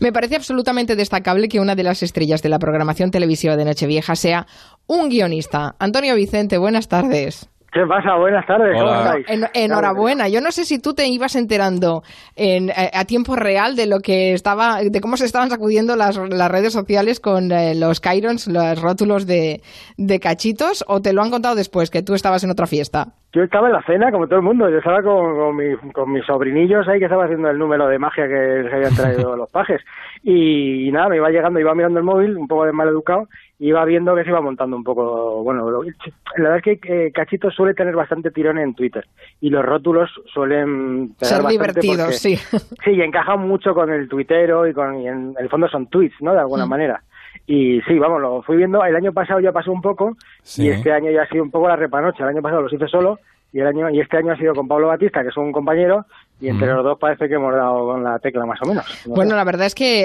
Me 0.00 0.12
parece 0.12 0.36
absolutamente 0.36 0.96
destacable 0.96 1.48
que 1.48 1.60
una 1.60 1.74
de 1.74 1.82
las 1.84 2.02
estrellas 2.02 2.42
de 2.42 2.48
la 2.48 2.58
programación 2.58 3.10
televisiva 3.10 3.56
de 3.56 3.64
Nochevieja 3.64 4.16
sea 4.16 4.46
un 4.86 5.08
guionista. 5.08 5.76
Antonio 5.78 6.14
Vicente, 6.14 6.58
buenas 6.58 6.88
tardes. 6.88 7.48
¿Qué 7.70 7.84
pasa? 7.86 8.16
Buenas 8.16 8.46
tardes, 8.46 8.72
¿cómo 8.78 8.90
Hola. 8.90 9.18
estáis? 9.18 9.26
En- 9.28 9.48
enhorabuena. 9.52 10.28
Yo 10.28 10.40
no 10.40 10.50
sé 10.52 10.64
si 10.64 10.80
tú 10.80 10.94
te 10.94 11.06
ibas 11.06 11.36
enterando 11.36 12.02
en, 12.34 12.70
eh, 12.70 12.90
a 12.94 13.04
tiempo 13.04 13.36
real 13.36 13.76
de 13.76 13.86
lo 13.86 14.00
que 14.00 14.32
estaba, 14.32 14.78
de 14.82 15.00
cómo 15.02 15.18
se 15.18 15.26
estaban 15.26 15.50
sacudiendo 15.50 15.94
las, 15.94 16.16
las 16.16 16.50
redes 16.50 16.72
sociales 16.72 17.20
con 17.20 17.52
eh, 17.52 17.74
los 17.74 18.00
Cairons, 18.00 18.48
los 18.48 18.80
rótulos 18.80 19.26
de, 19.26 19.60
de 19.98 20.18
cachitos, 20.18 20.82
o 20.88 21.02
te 21.02 21.12
lo 21.12 21.20
han 21.22 21.30
contado 21.30 21.54
después 21.56 21.90
que 21.90 22.02
tú 22.02 22.14
estabas 22.14 22.42
en 22.42 22.50
otra 22.50 22.66
fiesta. 22.66 23.08
Yo 23.34 23.42
estaba 23.42 23.66
en 23.66 23.74
la 23.74 23.82
cena, 23.82 24.10
como 24.10 24.26
todo 24.26 24.38
el 24.38 24.44
mundo. 24.46 24.70
Yo 24.70 24.78
estaba 24.78 25.02
con, 25.02 25.36
con, 25.36 25.54
mi- 25.56 25.76
con 25.92 26.10
mis 26.10 26.24
sobrinillos 26.24 26.88
ahí 26.88 26.98
que 26.98 27.04
estaba 27.04 27.24
haciendo 27.26 27.50
el 27.50 27.58
número 27.58 27.86
de 27.86 27.98
magia 27.98 28.26
que 28.26 28.62
les 28.64 28.72
habían 28.72 28.94
traído 28.94 29.36
los 29.36 29.50
pajes. 29.50 29.82
Y, 30.22 30.90
nada, 30.90 31.10
me 31.10 31.16
iba 31.16 31.28
llegando, 31.28 31.60
iba 31.60 31.74
mirando 31.74 31.98
el 31.98 32.04
móvil, 32.06 32.38
un 32.38 32.48
poco 32.48 32.64
de 32.64 32.72
mal 32.72 32.88
educado, 32.88 33.28
y 33.47 33.47
iba 33.60 33.84
viendo 33.84 34.14
que 34.14 34.22
se 34.22 34.30
iba 34.30 34.40
montando 34.40 34.76
un 34.76 34.84
poco. 34.84 35.42
Bueno, 35.42 35.68
lo- 35.70 35.82
la 35.82 35.90
verdad 36.36 36.58
es 36.64 36.80
que 36.80 37.06
eh, 37.06 37.12
Cachito 37.12 37.50
suele 37.50 37.74
tener 37.74 37.94
bastante 37.96 38.30
tirón 38.30 38.58
en 38.58 38.74
Twitter. 38.74 39.04
Y 39.40 39.50
los 39.50 39.64
rótulos 39.64 40.10
suelen 40.32 41.14
Ser 41.20 41.44
divertidos, 41.44 41.96
porque- 41.98 42.12
sí. 42.14 42.36
Sí, 42.84 42.90
y 42.92 43.02
encajan 43.02 43.40
mucho 43.48 43.74
con 43.74 43.90
el 43.90 44.08
tuitero 44.08 44.66
y 44.66 44.72
con 44.72 45.00
y 45.00 45.08
en 45.08 45.34
el 45.38 45.48
fondo 45.48 45.68
son 45.68 45.86
tweets, 45.88 46.14
¿no? 46.20 46.32
De 46.34 46.40
alguna 46.40 46.66
Mm. 46.66 46.68
manera. 46.70 47.02
Y 47.46 47.80
sí, 47.82 47.98
vamos, 47.98 48.20
lo 48.20 48.42
fui 48.42 48.56
viendo. 48.58 48.84
El 48.84 48.94
año 48.94 49.12
pasado 49.12 49.40
ya 49.40 49.52
pasó 49.52 49.72
un 49.72 49.80
poco 49.82 50.16
Sí. 50.42 50.64
y 50.66 50.68
este 50.68 50.92
año 50.92 51.10
ya 51.10 51.22
ha 51.22 51.28
sido 51.28 51.42
un 51.42 51.50
poco 51.50 51.66
la 51.68 51.76
repanoche. 51.76 52.22
El 52.22 52.28
año 52.28 52.42
pasado 52.42 52.62
los 52.62 52.72
hice 52.72 52.86
solo 52.88 53.18
y 53.52 53.60
el 53.60 53.66
año 53.66 53.90
y 53.90 54.00
este 54.00 54.16
año 54.18 54.32
ha 54.32 54.36
sido 54.36 54.54
con 54.54 54.68
Pablo 54.68 54.88
Batista, 54.88 55.22
que 55.22 55.28
es 55.28 55.36
un 55.36 55.52
compañero, 55.52 56.04
y 56.40 56.48
entre 56.48 56.70
Mm. 56.70 56.76
los 56.76 56.84
dos 56.84 56.98
parece 56.98 57.28
que 57.28 57.34
hemos 57.34 57.54
dado 57.54 57.86
con 57.86 58.04
la 58.04 58.18
tecla 58.18 58.44
más 58.46 58.58
o 58.62 58.66
menos. 58.68 58.84
No 59.06 59.14
Bueno, 59.14 59.34
la 59.36 59.44
verdad 59.44 59.66
es 59.66 59.74
que 59.74 60.02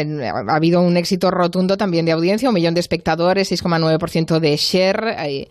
eh, 0.00 0.28
ha 0.28 0.54
habido 0.56 0.80
un 0.82 0.96
éxito 0.96 1.30
rotundo 1.30 1.76
también 1.76 2.06
de 2.06 2.12
audiencia, 2.12 2.48
un 2.48 2.54
millón 2.54 2.74
de 2.74 2.80
espectadores, 2.80 3.48
6,9% 3.52 4.40
de 4.40 4.56
share. 4.56 5.14
eh, 5.26 5.48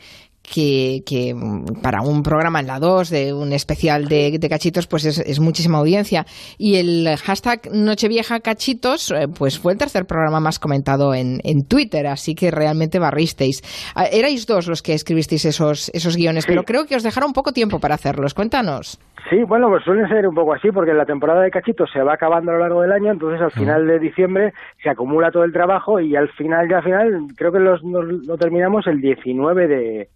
que, 0.51 0.99
que, 1.05 1.33
mm, 1.35 1.81
para 1.81 2.01
un 2.01 2.23
programa 2.23 2.59
en 2.61 2.67
la 2.67 2.79
2 2.79 3.09
de 3.09 3.33
un 3.33 3.51
especial 3.51 4.05
de, 4.05 4.37
de 4.39 4.49
cachitos 4.49 4.87
pues 4.87 5.05
es, 5.05 5.19
es 5.19 5.39
muchísima 5.39 5.77
audiencia. 5.79 6.25
Y 6.57 6.75
el 6.77 7.07
hashtag 7.17 7.69
Nochevieja 7.73 8.39
Cachitos 8.39 9.11
eh, 9.11 9.27
pues 9.27 9.59
fue 9.59 9.73
el 9.73 9.77
tercer 9.77 10.05
programa 10.05 10.39
más 10.39 10.59
comentado 10.59 11.13
en, 11.13 11.39
en 11.43 11.67
Twitter 11.67 12.07
así 12.07 12.33
que 12.35 12.49
realmente 12.51 12.99
barristeis. 12.99 13.61
Ah, 13.95 14.05
erais 14.05 14.47
dos 14.47 14.67
los 14.67 14.81
que 14.81 14.93
escribisteis 14.93 15.43
esos, 15.45 15.89
esos 15.93 16.15
guiones 16.15 16.45
Sí. 16.45 16.49
pero 16.51 16.63
creo 16.63 16.85
que 16.85 16.95
os 16.95 17.03
dejaron 17.03 17.33
poco 17.33 17.51
tiempo 17.51 17.79
para 17.79 17.95
hacerlos. 17.95 18.33
Cuéntanos. 18.33 18.99
Sí, 19.29 19.43
bueno, 19.45 19.67
pues 19.67 19.83
suelen 19.83 20.07
ser 20.07 20.25
un 20.25 20.35
poco 20.35 20.53
así, 20.53 20.69
porque 20.71 20.93
la 20.93 21.03
temporada 21.05 21.41
de 21.41 21.51
cachitos 21.51 21.89
se 21.91 22.01
va 22.01 22.13
acabando 22.13 22.51
a 22.51 22.53
lo 22.53 22.61
largo 22.61 22.81
del 22.81 22.93
año, 22.93 23.11
entonces 23.11 23.41
al 23.41 23.51
final 23.51 23.85
de 23.85 23.99
diciembre 23.99 24.53
se 24.81 24.89
acumula 24.89 25.31
todo 25.31 25.43
el 25.43 25.51
trabajo 25.51 25.99
y 25.99 26.15
al 26.15 26.29
final, 26.29 26.69
ya 26.69 26.77
al 26.77 26.83
final, 26.83 27.27
creo 27.35 27.51
que 27.51 27.59
los, 27.59 27.83
nos- 27.83 28.25
lo 28.25 28.37
terminamos 28.37 28.87
el 28.87 29.01
19 29.01 29.67
de, 29.67 30.07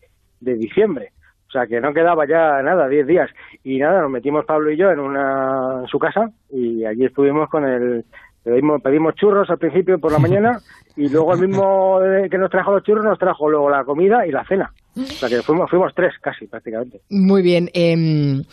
de 0.41 0.55
diciembre. 0.55 1.11
O 1.47 1.51
sea, 1.51 1.67
que 1.67 1.81
no 1.81 1.93
quedaba 1.93 2.25
ya 2.27 2.61
nada, 2.61 2.87
10 2.87 3.07
días. 3.07 3.29
Y 3.63 3.77
nada, 3.79 4.01
nos 4.01 4.11
metimos 4.11 4.45
Pablo 4.45 4.71
y 4.71 4.77
yo 4.77 4.89
en, 4.91 4.99
una, 4.99 5.81
en 5.81 5.87
su 5.87 5.99
casa 5.99 6.29
y 6.49 6.83
allí 6.85 7.05
estuvimos 7.05 7.49
con 7.49 7.65
el... 7.65 8.03
Pedimos, 8.43 8.81
pedimos 8.81 9.13
churros 9.13 9.47
al 9.51 9.59
principio 9.59 9.99
por 9.99 10.11
la 10.11 10.17
mañana 10.27 10.59
y 10.95 11.09
luego 11.09 11.33
el 11.35 11.47
mismo 11.47 11.99
de- 11.99 12.27
que 12.29 12.37
nos 12.39 12.49
trajo 12.49 12.71
los 12.71 12.81
churros 12.83 13.05
nos 13.05 13.19
trajo 13.19 13.47
luego 13.49 13.69
la 13.69 13.83
comida 13.83 14.25
y 14.25 14.31
la 14.31 14.43
cena. 14.45 14.73
O 14.97 15.01
sea, 15.01 15.29
que 15.29 15.41
fuimos, 15.43 15.69
fuimos 15.69 15.93
tres 15.93 16.13
casi 16.21 16.47
prácticamente. 16.47 17.01
Muy 17.11 17.41
bien. 17.43 17.69
em, 17.73 18.43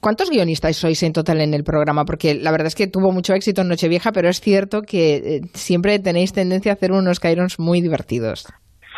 ¿Cuántos 0.00 0.30
guionistas 0.30 0.76
sois 0.76 1.02
en 1.02 1.12
total 1.12 1.40
en 1.40 1.54
el 1.54 1.64
programa? 1.64 2.04
Porque 2.04 2.34
la 2.34 2.50
verdad 2.52 2.68
es 2.68 2.74
que 2.76 2.86
tuvo 2.86 3.10
mucho 3.12 3.34
éxito 3.34 3.62
en 3.62 3.68
Nochevieja, 3.68 4.12
pero 4.12 4.28
es 4.28 4.40
cierto 4.40 4.82
que 4.82 5.16
eh, 5.16 5.40
siempre 5.54 5.98
tenéis 5.98 6.32
tendencia 6.32 6.72
a 6.72 6.74
hacer 6.76 6.92
unos 6.92 7.18
Cairons 7.18 7.58
muy 7.58 7.80
divertidos. 7.80 8.46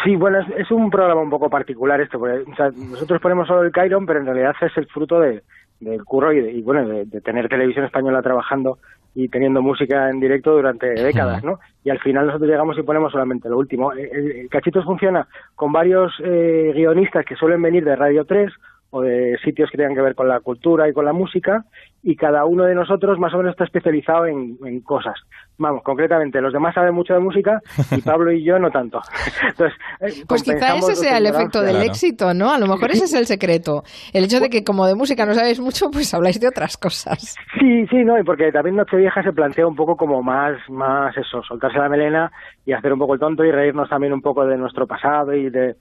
Sí, 0.05 0.17
bueno, 0.17 0.39
es, 0.41 0.47
es 0.59 0.71
un 0.71 0.91
programa 0.91 1.23
un 1.23 1.31
poco 1.31 1.49
particular 1.51 2.01
esto, 2.01 2.19
porque 2.19 2.45
o 2.51 2.55
sea, 2.57 2.71
nosotros 2.71 3.21
ponemos 3.21 3.49
solo 3.49 3.63
el 3.63 3.73
Cairon, 3.73 4.05
pero 4.07 4.21
en 4.21 4.27
realidad 4.27 4.55
es 4.61 4.77
el 4.77 4.87
fruto 4.87 5.19
de, 5.21 5.43
del 5.81 6.05
curro 6.05 6.33
y, 6.33 6.41
de- 6.41 6.53
y, 6.53 6.63
bueno, 6.63 6.87
de, 6.87 7.05
de 7.07 7.21
tener 7.21 7.49
televisión 7.49 7.85
española 7.87 8.21
trabajando 8.23 8.79
y 9.15 9.29
teniendo 9.29 9.63
música 9.63 10.11
en 10.11 10.19
directo 10.21 10.53
durante 10.53 10.89
décadas, 10.89 11.45
¿no? 11.45 11.61
Y 11.85 11.91
al 11.91 12.01
final 12.01 12.27
nosotros 12.27 12.51
llegamos 12.51 12.77
y 12.79 12.83
ponemos 12.83 13.13
solamente 13.13 13.49
lo 13.49 13.57
último. 13.59 13.93
El, 13.93 13.99
el- 14.13 14.31
el 14.33 14.49
Cachitos 14.49 14.85
funciona 14.85 15.27
con 15.55 15.73
varios 15.73 16.13
eh, 16.23 16.73
guionistas 16.75 17.25
que 17.25 17.37
suelen 17.37 17.63
venir 17.63 17.85
de 17.85 17.95
Radio 17.97 18.25
3 18.25 18.51
o 18.97 19.01
de 19.01 19.37
sitios 19.45 19.69
que 19.71 19.77
tengan 19.77 19.97
que 19.97 20.03
ver 20.03 20.15
con 20.15 20.29
la 20.29 20.39
cultura 20.39 20.89
y 20.89 20.93
con 20.93 21.05
la 21.05 21.13
música 21.13 21.65
y 22.05 22.15
cada 22.15 22.45
uno 22.45 22.65
de 22.65 22.75
nosotros 22.77 23.19
más 23.19 23.35
o 23.35 23.39
menos 23.39 23.53
está 23.53 23.65
especializado 23.65 24.27
en, 24.27 24.57
en 24.65 24.81
cosas. 24.83 25.15
Vamos, 25.59 25.83
concretamente, 25.83 26.41
los 26.41 26.53
demás 26.53 26.75
saben 26.75 26.95
mucho 26.95 27.13
de 27.15 27.19
música 27.21 27.61
y 27.91 28.01
Pablo 28.03 28.31
y 28.31 28.45
yo 28.45 28.59
no 28.59 28.71
tanto. 28.71 29.01
Entonces, 29.49 29.77
eh, 30.01 30.25
Pues 30.29 30.43
quizá 30.45 30.77
ese 30.77 30.95
sea 30.95 31.19
el 31.19 31.27
efecto 31.27 31.61
del 31.63 31.71
Claro. 31.77 31.87
éxito, 31.91 32.35
¿no? 32.35 32.53
A 32.53 32.59
lo 32.59 32.67
mejor 32.69 32.93
ese 32.93 33.05
es 33.05 33.15
el 33.15 33.27
secreto. 33.27 33.83
El 34.13 34.25
hecho 34.25 34.39
de 34.39 34.49
que 34.49 34.63
como 34.63 34.87
de 34.87 34.95
música 34.95 35.27
no 35.27 35.35
sabéis 35.35 35.59
mucho, 35.61 35.91
pues 35.91 36.15
habláis 36.15 36.39
de 36.39 36.47
otras 36.49 36.77
cosas. 36.77 37.35
Sí, 37.59 37.87
sí, 37.89 38.05
no, 38.05 38.17
y 38.19 38.23
porque 38.23 38.53
también 38.53 38.77
Nochevieja 38.77 39.23
se 39.25 39.33
plantea 39.33 39.67
un 39.67 39.75
poco 39.75 39.97
como 39.97 40.23
más, 40.23 40.57
más 40.69 41.17
eso, 41.17 41.43
soltarse 41.43 41.79
la 41.79 41.89
melena 41.89 42.31
y 42.65 42.73
hacer 42.75 42.93
un 42.93 42.99
poco 43.01 43.15
el 43.15 43.21
tonto 43.21 43.43
y 43.45 43.51
reírnos 43.51 43.89
también 43.89 44.13
un 44.13 44.23
poco 44.23 44.47
de 44.47 44.57
nuestro 44.57 44.87
pasado 44.87 45.33
y 45.35 45.51
de, 45.51 45.75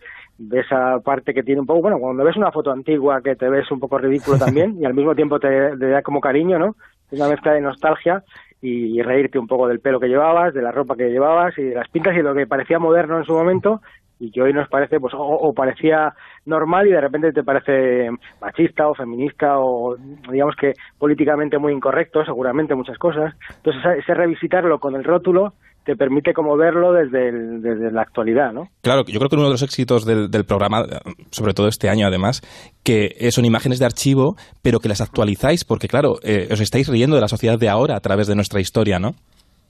de 0.50 0.60
esa 0.62 1.00
parte 1.00 1.34
que 1.34 1.44
tiene 1.44 1.62
un 1.62 1.68
poco, 1.68 1.82
bueno, 1.82 2.00
cuando 2.00 2.24
ves 2.24 2.38
una 2.38 2.52
foto 2.52 2.72
antigua 2.72 3.22
que 3.22 3.36
te 3.36 3.50
ves 3.50 3.70
un 3.72 3.80
poco 3.80 3.98
ridículo 3.98 4.38
también 4.40 4.78
y 4.80 4.86
al 4.86 4.94
mismo 4.94 5.16
tiempo 5.16 5.40
te, 5.40 5.78
te 5.78 5.90
da 5.90 6.02
como 6.02 6.22
cariño, 6.22 6.60
¿no? 6.60 6.76
Es 7.12 7.20
una 7.20 7.30
mezcla 7.30 7.54
de 7.54 7.62
nostalgia 7.62 8.24
y 8.66 9.02
reírte 9.02 9.38
un 9.38 9.48
poco 9.48 9.68
del 9.68 9.82
pelo 9.82 10.00
que 10.00 10.08
llevabas, 10.08 10.54
de 10.54 10.62
la 10.62 10.72
ropa 10.72 10.96
que 10.96 11.10
llevabas 11.10 11.58
y 11.58 11.64
de 11.64 11.76
las 11.76 11.90
pintas 11.90 12.14
y 12.14 12.18
de 12.18 12.24
lo 12.24 12.34
que 12.34 12.48
parecía 12.48 12.80
moderno 12.80 13.18
en 13.18 13.26
su 13.26 13.34
momento 13.34 13.82
y 14.20 14.32
que 14.32 14.42
hoy 14.42 14.54
nos 14.54 14.70
parece, 14.70 15.02
pues, 15.02 15.14
o, 15.14 15.20
o 15.22 15.54
parecía 15.54 16.14
normal 16.46 16.88
y 16.88 16.92
de 16.92 17.02
repente 17.02 17.34
te 17.34 17.44
parece 17.44 18.10
machista 18.40 18.88
o 18.88 18.96
feminista 18.96 19.60
o, 19.60 19.98
digamos 20.32 20.56
que 20.56 20.74
políticamente 20.98 21.58
muy 21.58 21.74
incorrecto, 21.74 22.24
seguramente 22.24 22.74
muchas 22.74 22.98
cosas. 22.98 23.36
Entonces, 23.58 23.84
ese 23.98 24.14
revisitarlo 24.14 24.80
con 24.80 24.96
el 24.96 25.04
rótulo 25.04 25.56
te 25.86 25.96
permite 25.96 26.34
como 26.34 26.56
verlo 26.58 26.94
desde, 26.94 27.92
la 27.92 28.02
actualidad, 28.02 28.54
¿no? 28.54 28.70
Claro, 28.82 29.04
yo 29.06 29.20
creo 29.20 29.30
que 29.30 29.36
uno 29.36 29.46
de 29.46 29.52
los 29.52 29.62
éxitos 29.62 30.06
del, 30.06 30.32
del 30.32 30.46
programa, 30.46 30.86
sobre 31.30 31.54
todo 31.54 31.68
este 31.68 31.90
año 31.90 32.08
además, 32.08 32.42
que 32.84 33.30
son 33.32 33.46
imágenes 33.46 33.80
de 33.80 33.86
archivo, 33.86 34.36
pero 34.62 34.80
que 34.80 34.90
las 34.90 35.02
actualizáis 35.02 35.64
porque, 35.66 35.88
claro, 35.88 36.20
eh, 36.24 36.48
os 36.52 36.60
estáis 36.60 36.88
riendo 36.88 37.16
de 37.16 37.22
la 37.22 37.28
sociedad 37.28 37.58
de 37.60 37.70
ahora 37.70 37.96
a 37.96 38.00
través 38.00 38.28
de 38.28 38.36
nuestra 38.36 38.60
historia, 38.60 39.00
¿no? 39.00 39.16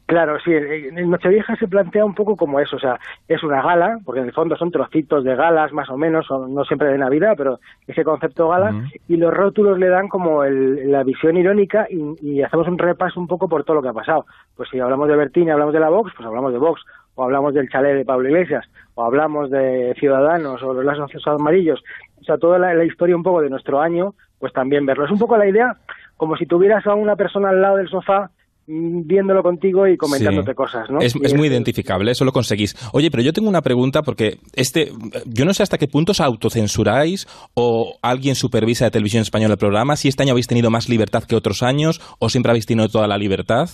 Claro, 0.05 0.37
sí, 0.43 0.51
en 0.53 1.09
Nochevieja 1.09 1.55
se 1.55 1.67
plantea 1.67 2.03
un 2.03 2.13
poco 2.13 2.35
como 2.35 2.59
eso, 2.59 2.75
o 2.75 2.79
sea, 2.79 2.99
es 3.27 3.41
una 3.41 3.61
gala, 3.61 3.99
porque 4.03 4.19
en 4.19 4.27
el 4.27 4.33
fondo 4.33 4.57
son 4.57 4.69
trocitos 4.69 5.23
de 5.23 5.33
galas 5.33 5.71
más 5.71 5.89
o 5.89 5.97
menos, 5.97 6.25
son- 6.27 6.53
no 6.53 6.65
siempre 6.65 6.89
de 6.89 6.97
Navidad, 6.97 7.35
pero 7.37 7.59
ese 7.87 8.03
concepto 8.03 8.49
gala, 8.49 8.71
y 9.07 9.15
los 9.15 9.33
rótulos 9.33 9.79
le 9.79 9.87
dan 9.87 10.09
como 10.09 10.43
el- 10.43 10.91
la 10.91 11.03
visión 11.03 11.37
irónica 11.37 11.87
y, 11.89 12.15
y 12.21 12.41
hacemos 12.41 12.67
un 12.67 12.77
repaso 12.77 13.17
un 13.19 13.27
poco 13.27 13.47
por 13.47 13.63
todo 13.63 13.77
lo 13.77 13.81
que 13.81 13.87
ha 13.89 13.93
pasado. 13.93 14.25
Pues 14.57 14.67
si 14.69 14.79
hablamos 14.79 15.07
de 15.07 15.15
Bertín 15.15 15.47
y 15.47 15.51
hablamos 15.51 15.73
de 15.73 15.79
la 15.79 15.89
Vox, 15.89 16.11
pues 16.15 16.27
hablamos 16.27 16.51
de 16.51 16.59
Vox, 16.59 16.81
o 17.15 17.23
hablamos 17.23 17.53
del 17.53 17.69
chalet 17.69 17.95
de 17.95 18.05
Pablo 18.05 18.27
Iglesias, 18.27 18.65
o 18.95 19.05
hablamos 19.05 19.49
de 19.51 19.95
Ciudadanos, 19.99 20.61
o 20.63 20.73
los 20.73 20.83
lazos 20.83 21.11
amarillos, 21.27 21.81
o 22.19 22.23
sea, 22.25 22.37
toda 22.37 22.59
la, 22.59 22.73
la 22.73 22.83
historia 22.83 23.15
un 23.15 23.23
poco 23.23 23.41
de 23.41 23.49
nuestro 23.49 23.79
año, 23.79 24.15
pues 24.37 24.51
también 24.51 24.85
verlo. 24.85 25.05
Es 25.05 25.11
un 25.11 25.19
poco 25.19 25.37
la 25.37 25.47
idea, 25.47 25.77
como 26.17 26.35
si 26.35 26.45
tuvieras 26.45 26.85
a 26.87 26.93
una 26.93 27.15
persona 27.15 27.49
al 27.49 27.61
lado 27.61 27.77
del 27.77 27.87
sofá, 27.87 28.29
viéndolo 28.67 29.43
contigo 29.43 29.87
y 29.87 29.97
comentándote 29.97 30.51
Sí. 30.51 30.55
cosas, 30.55 30.89
¿no? 30.89 30.99
Es, 30.99 31.15
muy 31.35 31.47
identificable, 31.47 32.11
eso 32.11 32.25
lo 32.25 32.31
conseguís. 32.31 32.75
Oye, 32.93 33.09
pero 33.11 33.23
yo 33.23 33.33
tengo 33.33 33.49
una 33.49 33.61
pregunta 33.61 34.01
porque 34.01 34.37
este, 34.53 34.89
yo 35.25 35.45
no 35.45 35.53
sé 35.53 35.63
hasta 35.63 35.77
qué 35.77 35.87
punto 35.87 36.11
os 36.11 36.21
autocensuráis 36.21 37.27
o 37.55 37.97
alguien 38.01 38.35
supervisa 38.35 38.85
de 38.85 38.91
televisión 38.91 39.21
española 39.21 39.53
el 39.53 39.59
programa, 39.59 39.95
si 39.95 40.07
este 40.07 40.23
año 40.23 40.31
habéis 40.31 40.47
tenido 40.47 40.69
más 40.69 40.89
libertad 40.89 41.23
que 41.23 41.35
otros 41.35 41.63
años 41.63 41.99
o 42.19 42.29
siempre 42.29 42.51
habéis 42.51 42.65
tenido 42.65 42.87
toda 42.89 43.07
la 43.07 43.17
libertad. 43.17 43.69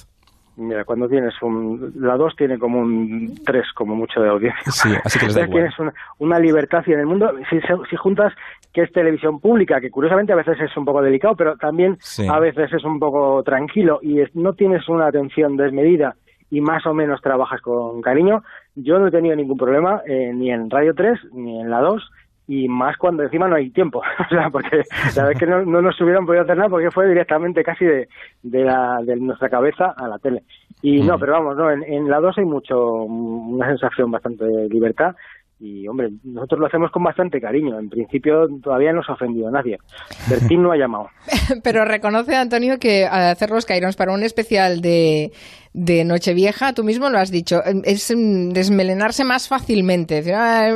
Mira, 0.57 0.83
cuando 0.83 1.07
tienes 1.07 1.33
un... 1.41 1.93
La 1.95 2.17
2 2.17 2.35
tiene 2.35 2.59
como 2.59 2.79
un 2.81 3.33
3, 3.45 3.63
como 3.73 3.95
mucho 3.95 4.19
de 4.19 4.27
audiencia. 4.27 4.71
Sí, 4.73 4.89
así 5.05 5.17
que 5.17 5.27
les 5.27 5.35
da 5.35 5.41
igual. 5.45 5.53
tienes 5.59 5.79
una, 5.79 5.93
una 6.17 6.37
libertad 6.37 6.83
y 6.85 6.91
en 6.91 6.99
el 6.99 7.05
mundo, 7.05 7.31
si, 7.49 7.59
si 7.89 7.95
juntas 7.95 8.33
que 8.73 8.81
es 8.83 8.91
televisión 8.91 9.39
pública, 9.39 9.81
que 9.81 9.89
curiosamente 9.89 10.31
a 10.33 10.35
veces 10.37 10.59
es 10.61 10.75
un 10.77 10.85
poco 10.85 11.01
delicado, 11.01 11.35
pero 11.35 11.55
también 11.57 11.97
Sí. 11.99 12.27
a 12.29 12.39
veces 12.39 12.71
es 12.71 12.83
un 12.83 12.99
poco 12.99 13.41
tranquilo 13.43 13.99
y 14.01 14.19
es- 14.21 14.35
no 14.35 14.53
tienes 14.53 14.87
una 14.89 15.07
atención 15.07 15.57
desmedida 15.57 16.15
y 16.51 16.61
más 16.61 16.85
o 16.85 16.93
menos 16.93 17.21
trabajas 17.21 17.61
con 17.61 18.01
cariño, 18.01 18.43
yo 18.75 18.99
no 18.99 19.07
he 19.07 19.11
tenido 19.11 19.35
ningún 19.35 19.57
problema 19.57 20.01
eh, 20.07 20.31
ni 20.33 20.51
en 20.51 20.69
Radio 20.69 20.93
3 20.95 21.19
ni 21.33 21.59
en 21.61 21.69
la 21.69 21.79
2 21.81 22.09
y 22.47 22.67
más 22.67 22.97
cuando 22.97 23.21
encima 23.21 23.47
no 23.47 23.55
hay 23.55 23.69
tiempo, 23.69 23.99
o 24.19 24.29
sea, 24.29 24.49
porque 24.49 24.81
la 25.15 25.25
vez 25.25 25.37
que 25.37 25.45
no, 25.45 25.63
no 25.65 25.81
nos 25.81 25.99
hubieran 26.01 26.25
podido 26.25 26.43
hacer 26.43 26.57
nada 26.57 26.69
porque 26.69 26.89
fue 26.91 27.07
directamente 27.07 27.63
casi 27.63 27.85
de, 27.85 28.07
de, 28.41 28.63
la, 28.63 28.99
de 29.03 29.15
nuestra 29.17 29.49
cabeza 29.49 29.93
a 29.95 30.07
la 30.07 30.17
tele. 30.19 30.41
Y 30.81 31.01
no, 31.03 31.17
Mm. 31.17 31.19
pero 31.19 31.33
vamos, 31.33 31.57
no, 31.57 31.69
en, 31.69 31.83
en 31.83 32.09
la 32.09 32.19
2 32.19 32.37
hay 32.39 32.45
mucho, 32.45 32.81
una 33.03 33.67
sensación 33.67 34.09
bastante 34.09 34.45
de 34.45 34.69
libertad 34.69 35.15
y, 35.59 35.87
hombre, 35.89 36.09
nosotros 36.23 36.59
lo 36.61 36.67
hacemos 36.67 36.89
con 36.91 37.03
bastante 37.03 37.41
cariño. 37.41 37.77
En 37.77 37.89
principio 37.89 38.47
todavía 38.63 38.93
no 38.93 39.03
se 39.03 39.11
ha 39.11 39.15
ofendido 39.15 39.49
a 39.49 39.51
nadie. 39.51 39.77
Bertín 40.29 40.63
no 40.63 40.71
ha 40.71 40.77
llamado. 40.77 41.09
Pero 41.63 41.83
reconoce, 41.83 42.35
Antonio, 42.35 42.77
que 42.79 43.05
al 43.05 43.31
hacer 43.31 43.49
los 43.49 43.65
Cairons 43.65 43.97
para 43.97 44.13
un 44.13 44.23
especial 44.23 44.79
de, 44.81 45.31
de 45.73 46.05
Nochevieja, 46.05 46.73
tú 46.73 46.83
mismo 46.85 47.09
lo 47.09 47.17
has 47.17 47.29
dicho, 47.29 47.57
es 47.83 48.07
desmelenarse 48.53 49.25
más 49.25 49.49
fácilmente. 49.49 50.15
Decir, 50.15 50.33
"Ah, 50.35 50.69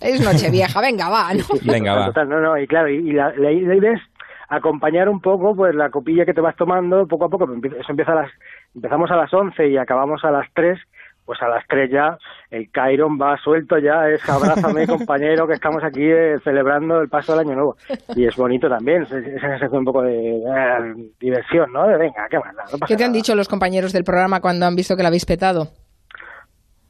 es 0.00 0.24
Nochevieja, 0.24 0.80
venga, 0.80 1.10
va, 1.10 1.34
¿no? 1.34 1.44
Venga, 1.70 1.94
va. 1.94 2.06
Total, 2.06 2.28
no, 2.28 2.40
no, 2.40 2.58
y 2.58 2.66
claro, 2.66 2.88
y, 2.88 2.96
y 3.10 3.12
la, 3.12 3.28
la, 3.36 3.50
la 3.50 3.74
idea 3.74 3.92
es 3.92 4.00
acompañar 4.48 5.08
un 5.08 5.20
poco 5.20 5.54
pues 5.54 5.74
la 5.74 5.90
copilla 5.90 6.24
que 6.24 6.34
te 6.34 6.40
vas 6.40 6.56
tomando 6.56 7.06
poco 7.06 7.26
a 7.26 7.28
poco. 7.28 7.44
Eso 7.44 7.90
empieza 7.90 8.12
a 8.12 8.22
las, 8.22 8.30
empezamos 8.74 9.10
a 9.10 9.16
las 9.16 9.32
11 9.32 9.68
y 9.68 9.76
acabamos 9.76 10.24
a 10.24 10.30
las 10.30 10.46
3 10.54 10.78
pues 11.24 11.40
a 11.42 11.48
las 11.48 11.66
3 11.68 11.90
ya 11.90 12.18
el 12.50 12.70
Cairon 12.70 13.18
va 13.20 13.36
suelto 13.38 13.78
ya, 13.78 14.08
es 14.08 14.26
abrázame 14.28 14.86
compañero 14.86 15.46
que 15.46 15.54
estamos 15.54 15.82
aquí 15.82 16.02
eh, 16.04 16.38
celebrando 16.44 17.00
el 17.00 17.08
paso 17.08 17.32
del 17.32 17.46
año 17.46 17.54
nuevo. 17.54 17.76
Y 18.14 18.26
es 18.26 18.36
bonito 18.36 18.68
también, 18.68 19.02
es- 19.02 19.12
esa 19.12 19.48
sensación 19.48 19.78
un 19.78 19.84
poco 19.84 20.02
de 20.02 20.36
eh, 20.36 20.94
diversión, 21.20 21.72
¿no? 21.72 21.86
De 21.86 21.96
venga, 21.96 22.26
qué 22.30 22.38
más, 22.38 22.54
no 22.72 22.86
¿Qué 22.86 22.96
te 22.96 23.04
han 23.04 23.10
nada. 23.10 23.16
dicho 23.18 23.34
los 23.34 23.48
compañeros 23.48 23.92
del 23.92 24.04
programa 24.04 24.40
cuando 24.40 24.66
han 24.66 24.76
visto 24.76 24.96
que 24.96 25.02
lo 25.02 25.08
habéis 25.08 25.24
petado? 25.26 25.68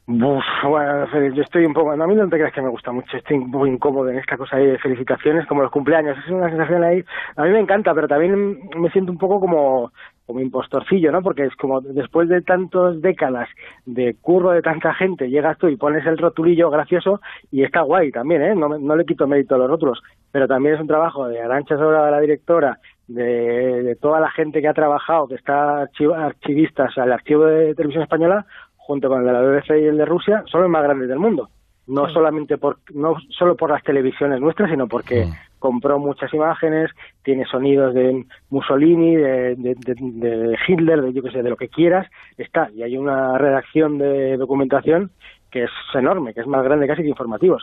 Uf, 0.06 0.44
bueno, 0.68 1.06
yo 1.34 1.42
estoy 1.42 1.64
un 1.64 1.72
poco, 1.72 1.90
a 1.92 1.96
mí 2.06 2.14
no 2.14 2.28
te 2.28 2.36
creas 2.36 2.52
que 2.52 2.60
me 2.60 2.68
gusta 2.68 2.92
mucho, 2.92 3.16
estoy 3.16 3.38
un 3.38 3.50
poco 3.50 3.66
incómodo 3.66 4.10
en 4.10 4.18
esta 4.18 4.36
cosa 4.36 4.56
ahí 4.58 4.66
de 4.66 4.78
felicitaciones, 4.78 5.46
como 5.46 5.62
los 5.62 5.70
cumpleaños, 5.70 6.18
es 6.18 6.30
una 6.30 6.50
sensación 6.50 6.84
ahí, 6.84 7.02
a 7.36 7.42
mí 7.44 7.48
me 7.48 7.60
encanta, 7.60 7.94
pero 7.94 8.06
también 8.06 8.60
me 8.76 8.90
siento 8.90 9.10
un 9.12 9.16
poco 9.16 9.40
como, 9.40 9.92
como 10.26 10.40
impostorcillo, 10.40 11.12
¿no? 11.12 11.22
Porque 11.22 11.44
es 11.44 11.54
como 11.56 11.80
después 11.80 12.28
de 12.28 12.40
tantas 12.42 13.00
décadas 13.02 13.48
de 13.84 14.16
curro 14.20 14.50
de 14.52 14.62
tanta 14.62 14.94
gente, 14.94 15.28
llegas 15.28 15.58
tú 15.58 15.68
y 15.68 15.76
pones 15.76 16.06
el 16.06 16.18
rotulillo 16.18 16.70
gracioso 16.70 17.20
y 17.50 17.62
está 17.62 17.82
guay 17.82 18.10
también, 18.10 18.42
¿eh? 18.42 18.54
No, 18.54 18.68
no 18.78 18.96
le 18.96 19.04
quito 19.04 19.26
mérito 19.26 19.54
a 19.54 19.58
los 19.58 19.68
rótulos, 19.68 20.02
pero 20.32 20.48
también 20.48 20.76
es 20.76 20.80
un 20.80 20.86
trabajo 20.86 21.28
de 21.28 21.40
Arancha 21.40 21.76
Sobra, 21.76 22.10
la 22.10 22.20
directora, 22.20 22.78
de, 23.06 23.82
de 23.82 23.96
toda 23.96 24.18
la 24.18 24.30
gente 24.30 24.62
que 24.62 24.68
ha 24.68 24.72
trabajado, 24.72 25.28
que 25.28 25.34
está 25.34 25.84
archiv- 25.84 26.14
archivista, 26.16 26.84
o 26.84 26.90
sea, 26.90 27.04
el 27.04 27.12
archivo 27.12 27.44
de 27.44 27.74
televisión 27.74 28.02
española, 28.02 28.46
junto 28.76 29.08
con 29.08 29.20
el 29.20 29.26
de 29.26 29.32
la 29.32 29.42
BBC 29.42 29.70
y 29.78 29.86
el 29.86 29.98
de 29.98 30.04
Rusia, 30.06 30.42
son 30.46 30.62
los 30.62 30.70
más 30.70 30.82
grandes 30.82 31.08
del 31.08 31.18
mundo. 31.18 31.48
No 31.86 32.08
solamente 32.08 32.56
por, 32.56 32.78
no 32.94 33.16
solo 33.30 33.56
por 33.56 33.70
las 33.70 33.82
televisiones 33.82 34.40
nuestras, 34.40 34.70
sino 34.70 34.88
porque 34.88 35.24
compró 35.58 35.98
muchas 35.98 36.32
imágenes, 36.32 36.90
tiene 37.22 37.44
sonidos 37.46 37.94
de 37.94 38.24
Mussolini, 38.50 39.16
de, 39.16 39.54
de, 39.56 39.74
de- 39.78 40.36
de 40.36 40.58
Hitler, 40.66 41.02
de 41.02 41.12
yo 41.12 41.22
que 41.22 41.30
sé, 41.30 41.42
de 41.42 41.50
lo 41.50 41.56
que 41.56 41.68
quieras, 41.68 42.06
está. 42.38 42.70
Y 42.74 42.82
hay 42.82 42.96
una 42.96 43.36
redacción 43.38 43.98
de 43.98 44.36
documentación 44.36 45.10
que 45.54 45.62
es 45.62 45.70
enorme, 45.94 46.34
que 46.34 46.40
es 46.40 46.46
más 46.48 46.64
grande 46.64 46.88
casi 46.88 47.02
que 47.02 47.08
informativos. 47.08 47.62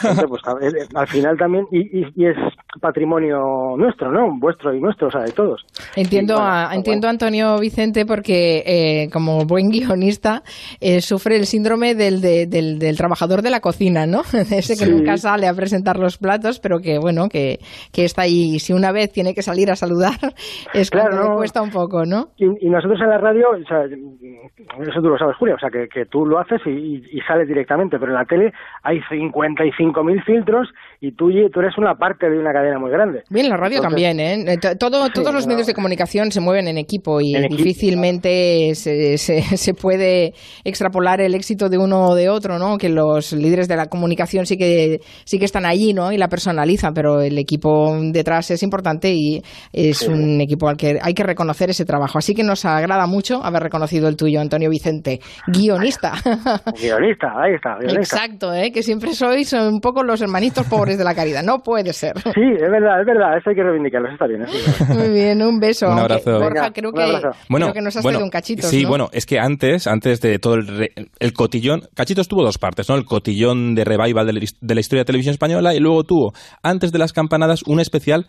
Gente, 0.00 0.26
pues, 0.26 0.40
al 0.94 1.06
final 1.06 1.36
también, 1.36 1.66
y, 1.70 2.00
y- 2.00 2.12
y 2.16 2.24
es 2.26 2.36
patrimonio 2.80 3.74
nuestro, 3.76 4.10
¿no? 4.10 4.34
Vuestro 4.38 4.74
y 4.74 4.80
nuestro, 4.80 5.08
o 5.08 5.10
sea, 5.10 5.20
de 5.20 5.32
todos. 5.32 5.64
Entiendo, 5.94 6.34
Y, 6.34 6.36
bueno, 6.38 6.50
a, 6.50 6.62
está 6.64 6.74
entiendo 6.76 7.06
guay. 7.06 7.08
a 7.08 7.10
Antonio 7.10 7.58
Vicente 7.58 8.06
porque 8.06 8.62
eh, 8.66 9.10
como 9.12 9.44
buen 9.44 9.68
guionista 9.68 10.42
eh, 10.80 11.00
sufre 11.02 11.36
el 11.36 11.44
síndrome 11.46 11.94
del, 11.94 12.20
de- 12.22 12.46
del, 12.46 12.78
del 12.78 12.96
trabajador 12.96 13.42
de 13.42 13.50
la 13.50 13.60
cocina, 13.60 14.06
¿no? 14.06 14.22
Ese 14.32 14.76
que 14.78 14.86
Sí. 14.86 14.90
nunca 14.90 15.16
sale 15.18 15.46
a 15.48 15.54
presentar 15.54 15.98
los 15.98 16.16
platos, 16.16 16.60
pero 16.60 16.78
que 16.80 16.98
bueno, 16.98 17.28
que, 17.28 17.58
que 17.92 18.04
está 18.06 18.22
ahí. 18.22 18.54
Y 18.54 18.58
si 18.60 18.72
una 18.72 18.90
vez 18.90 19.12
tiene 19.12 19.34
que 19.34 19.42
salir 19.42 19.70
a 19.70 19.76
saludar, 19.76 20.14
es 20.72 20.90
Claro, 20.90 21.08
cuando 21.10 21.22
le 21.24 21.28
no. 21.30 21.36
cuesta 21.36 21.60
un 21.60 21.70
poco, 21.70 22.06
¿no? 22.06 22.30
Y, 22.38 22.46
y 22.66 22.70
nosotros 22.70 22.98
en 23.02 23.10
la 23.10 23.18
radio, 23.18 23.50
o 23.50 23.68
sea, 23.68 23.84
eso 23.84 25.00
tú 25.02 25.08
lo 25.08 25.18
sabes, 25.18 25.36
Julia, 25.36 25.54
o 25.56 25.58
sea, 25.58 25.68
que, 25.70 25.88
que 25.88 26.06
tú 26.06 26.24
lo 26.24 26.38
haces 26.38 26.60
y, 26.66 27.02
y- 27.18 27.26
sales 27.28 27.46
directamente, 27.48 27.98
pero 27.98 28.12
en 28.12 28.18
la 28.18 28.24
tele 28.24 28.52
hay 28.82 28.98
55.000 29.10 30.24
filtros 30.24 30.68
y 31.00 31.12
tú, 31.12 31.30
tú 31.52 31.60
eres 31.60 31.76
una 31.78 31.94
parte 31.94 32.28
de 32.28 32.38
una 32.38 32.52
cadena 32.52 32.78
muy 32.78 32.90
grande. 32.90 33.22
Bien, 33.30 33.48
la 33.48 33.56
radio 33.56 33.76
Entonces, 33.78 34.02
también, 34.06 34.20
¿eh? 34.48 34.56
To- 34.58 34.76
Todo, 34.76 35.06
Sí, 35.06 35.12
todos 35.14 35.32
los 35.34 35.46
no. 35.46 35.52
medios 35.52 35.66
de 35.66 35.74
comunicación 35.74 36.30
se 36.32 36.40
mueven 36.40 36.68
en 36.68 36.78
equipo 36.78 37.20
y 37.20 37.34
En 37.34 37.44
equipo, 37.44 37.56
difícilmente 37.62 38.74
se, 38.74 39.18
se, 39.18 39.42
se 39.56 39.74
puede 39.74 40.32
extrapolar 40.64 41.20
el 41.20 41.34
éxito 41.34 41.68
de 41.68 41.78
uno 41.78 42.08
o 42.08 42.14
de 42.14 42.28
otro, 42.28 42.58
¿no? 42.58 42.78
Que 42.78 42.88
los 42.88 43.32
líderes 43.32 43.68
de 43.68 43.76
la 43.76 43.86
comunicación 43.86 44.46
sí 44.46 44.56
que, 44.56 45.00
sí 45.24 45.38
que 45.38 45.44
están 45.44 45.66
allí, 45.66 45.92
¿no? 45.94 46.12
Y 46.12 46.18
la 46.18 46.28
personalizan, 46.28 46.94
pero 46.94 47.20
el 47.20 47.38
equipo 47.38 47.96
detrás 48.12 48.50
es 48.50 48.62
importante 48.62 49.12
y 49.12 49.42
es 49.72 49.98
Sí. 49.98 50.08
un 50.08 50.40
equipo 50.40 50.68
al 50.68 50.76
que 50.76 50.98
hay 51.02 51.14
que 51.14 51.22
reconocer 51.24 51.70
ese 51.70 51.84
trabajo. 51.84 52.18
Así 52.18 52.34
que 52.34 52.42
nos 52.44 52.64
agrada 52.64 53.06
mucho 53.06 53.42
haber 53.44 53.62
reconocido 53.62 54.08
el 54.08 54.16
tuyo, 54.16 54.40
Antonio 54.40 54.70
Vicente, 54.70 55.20
guionista. 55.46 56.12
Guionista, 56.80 57.07
guionista, 57.08 57.28
ahí 57.42 57.54
está, 57.54 57.76
guionista. 57.78 58.16
Exacto, 58.16 58.52
¿eh? 58.54 58.70
que 58.72 58.82
siempre 58.82 59.12
sois 59.14 59.52
un 59.52 59.80
poco 59.80 60.02
los 60.02 60.20
hermanitos 60.20 60.66
pobres 60.66 60.98
de 60.98 61.04
la 61.04 61.14
caridad. 61.14 61.42
No 61.42 61.58
puede 61.62 61.92
ser. 61.92 62.18
Sí, 62.18 62.42
es 62.54 62.70
verdad, 62.70 63.00
es 63.00 63.06
verdad, 63.06 63.36
eso 63.38 63.50
hay 63.50 63.56
que 63.56 63.62
reivindicarlo, 63.62 64.08
está 64.10 64.26
bien. 64.26 64.42
Eso 64.42 64.56
está 64.70 64.84
bien. 64.84 64.98
Muy 64.98 65.08
bien, 65.18 65.42
un 65.42 65.58
beso. 65.58 65.86
Un 65.86 65.98
Aunque, 65.98 66.14
abrazo. 66.14 66.32
Borja, 66.32 66.48
Venga, 66.48 66.70
creo 66.72 66.90
un 66.90 66.96
que, 66.96 67.02
abrazo. 67.02 67.38
creo 67.48 67.72
que 67.72 67.80
nos 67.80 67.96
has 67.96 68.02
traído 68.02 68.24
un 68.24 68.30
cachito. 68.30 68.66
Sí, 68.66 68.82
¿no? 68.82 68.88
bueno, 68.88 69.08
es 69.12 69.26
que 69.26 69.38
antes, 69.38 69.86
antes 69.86 70.20
de 70.20 70.38
todo 70.38 70.54
el, 70.54 70.66
re- 70.66 70.92
el 71.18 71.32
cotillón, 71.32 71.82
Cachitos 71.94 72.28
tuvo 72.28 72.42
dos 72.44 72.58
partes, 72.58 72.88
¿no? 72.88 72.96
El 72.96 73.04
cotillón 73.04 73.74
de 73.74 73.84
revival 73.84 74.26
de 74.26 74.32
la, 74.32 74.40
de 74.60 74.74
la 74.74 74.80
historia 74.80 75.00
de 75.02 75.06
televisión 75.06 75.32
española 75.32 75.74
y 75.74 75.80
luego 75.80 76.04
tuvo, 76.04 76.32
antes 76.62 76.92
de 76.92 76.98
las 76.98 77.12
campanadas, 77.12 77.62
un 77.66 77.80
especial 77.80 78.26